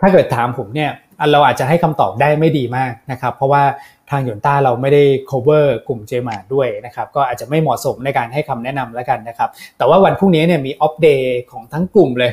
[0.00, 0.90] ถ้าเกิดถามผมเนี่ย
[1.32, 3.62] เราอาจจะให้คำตอบได้ไม่ดีมากนะครับ เพราะว่า
[4.10, 12.32] ทางยนต้าเราไม่ได้ cover กลุ่มเจมาด้วยนะครับ ก็อาจจะไม่เหมาะสมในการให้คำแนะนำแล้วกันนะครับ แต่ว่าวันพรุ่งนี้เนี่ยมีอัปเดตของทั้งกลุ่มเลย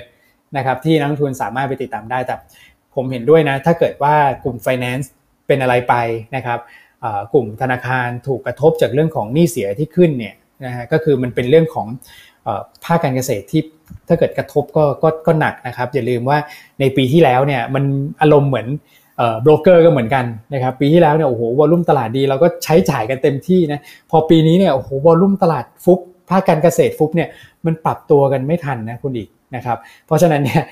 [0.58, 2.36] นะครับที่นักทุนสามารถไปติดตามได้แต่
[2.95, 5.06] ผมเห็นด้วยนะถ้าเกิดว่ากลุ่ม finance
[5.47, 5.95] เป็นอะไรไป
[6.36, 6.60] นะครับ
[7.34, 10.36] กลุ่มธนาคารถูกกระทบจากเรื่องของหนี้เสียที่ขึ้นเนี่ย
[10.66, 11.88] นะฮะก็คือมันเป็นเรื่องของ
[12.86, 13.62] ภาคการเกษตรที่
[14.08, 16.38] ถ้าเกิดกระทบก็ก็ก็หนักนะครับ อย่าลืมว่า
[16.80, 17.84] ในปีที่แล้วเนี่ยมัน
[18.22, 18.68] อารมณ์เหมือน
[19.41, 23.80] โบรกเกอร์ก็เหมือนกันนะครับปีที่แล้วเนี่ยโอ้โหวอลุ่มตลาดดีเราก็ใช้จ่ายกันเต็มที่นะ
[24.10, 25.99] พอปีนี้เนี่ยโอ้โหวอลุ่มตลาดฟุบ
[26.30, 27.30] ภาคการเกษตรฟุบเนี่ย
[27.66, 30.64] มันปรับตัวกันไม่ทันนะคุณอีก นะครับเพราะฉะนั้นเนี่ย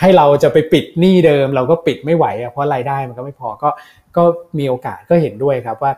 [0.00, 3.68] ให้เราจะไปปิดหนี้เดิม เราก็ปิดไม่ไหวเพราะรายได้มันก็ไม่พอก็
[4.16, 4.24] ก็
[4.58, 5.92] มีโอกาสก็เห็นด้วยครับว่า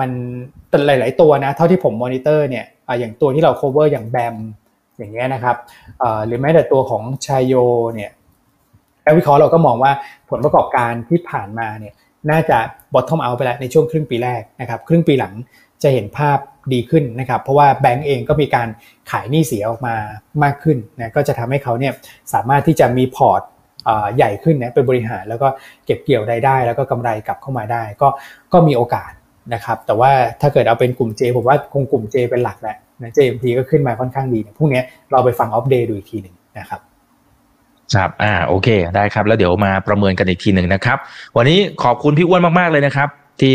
[0.00, 0.10] มัน
[0.68, 2.64] แต่หลาย ๆ ตัวนะเท่าที่ผมมอนิเตอร์เนี่ย
[2.98, 4.36] อย่างตัวที่เรา cover อย่างแบม
[4.98, 5.56] อย่างเงี้ยนะครับ
[6.26, 7.54] หรือแม้แต่ตัวของชายโย
[7.94, 8.10] เนี่ย
[9.02, 9.92] แล้ววิเคราะห์เราก็มองว่า
[10.30, 11.94] ผลประกอบการที่ผ่านมาเนี่ย
[12.30, 12.58] น่าจะ
[12.94, 15.32] bottom out ไปแล้วในช่วงครึ่งปีแรกนะครับ ครึ่งปีหลัง
[15.82, 16.38] จะเห็นภาพ
[16.72, 18.68] ดีขึ้นนะครับ เพราะว่าแบงก์เองก็มีการ
[19.10, 19.94] ขายหนี้เสียออกมา
[20.42, 21.92] มากขึ้นนะก็จะทำให้เขาเนี่ย
[22.34, 23.42] สามารถที่จะมีพอร์ต
[24.16, 25.48] ใหญ่ขึ้นนะไปบริหารแล้วก็
[25.86, 28.08] เก็บเกี่ยวรายได้ แล้วก็กำไรกลับเข้ามาได้ ก็
[28.52, 29.12] ก็มีโอกาส
[29.54, 30.10] นะครับแต่ว่า
[30.40, 36.80] ถ้าเกิดเอาเป็นกลุ่ม J ผมว่าคงกลุ่ม J เป็นหลักแหละนะ JMT ก็ขึ้นมาค่อนข้างดีพรุ่งนี้เราไปฟังอัปเดตดูอีกทีหนึ่งนะครับ
[37.94, 40.98] ครับ อ่า โอเค ได้ครับ แล้วเดี๋ยวมาประเมินกันอีกทีหนึ่งนะครับ
[41.36, 43.08] วันนี้ขอบคุณพี่อ้วนมาก ๆ เลยนะครับ
[43.40, 43.54] ที่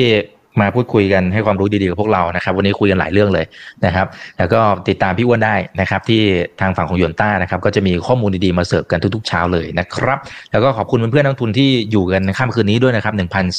[0.59, 3.45] มาพูดคุยกันให้ความรู้ดีๆกับพวกเรานะครับ วันนี้คุยกันหลายเรื่องเลย
[3.85, 6.21] นะครับ แล้วก็ติดตามพี่อ้วนได้นะครับ ที่
[6.61, 10.17] ทางฝั่งของยนต้านะครับ ก็จะมีข้อมูลดีๆมาเสิร์ฟกันทุกๆเช้าเลยนะครับ
[10.51, 13.13] แล้วก็ขอบคุณเพื่อนๆนักทุนที่อยู่กันในค่ำคืนนี้ด้วยนะครับ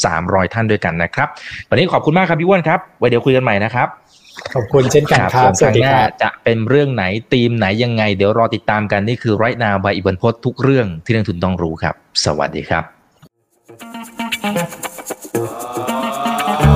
[0.05, 1.29] 1,300 ท่านด้วยกันนะครับ
[1.71, 3.89] วันนี้ขอบคุณมากครับพี่อ้วนครับ ไว้เดี๋ยวคุยกันใหม่นะครับ
[4.55, 12.81] ขอบคุณเช่นกันครับสวัสดีครับจะเป็นเรื่องไหนธีมไหนยังไง เดี๋ยวรอติดตามกันนี่คือไรนาบายอิบันพศทุกเรื่องที่นักทุนต้องรู้ครับ สวัสดีครั
[15.89, 15.92] บ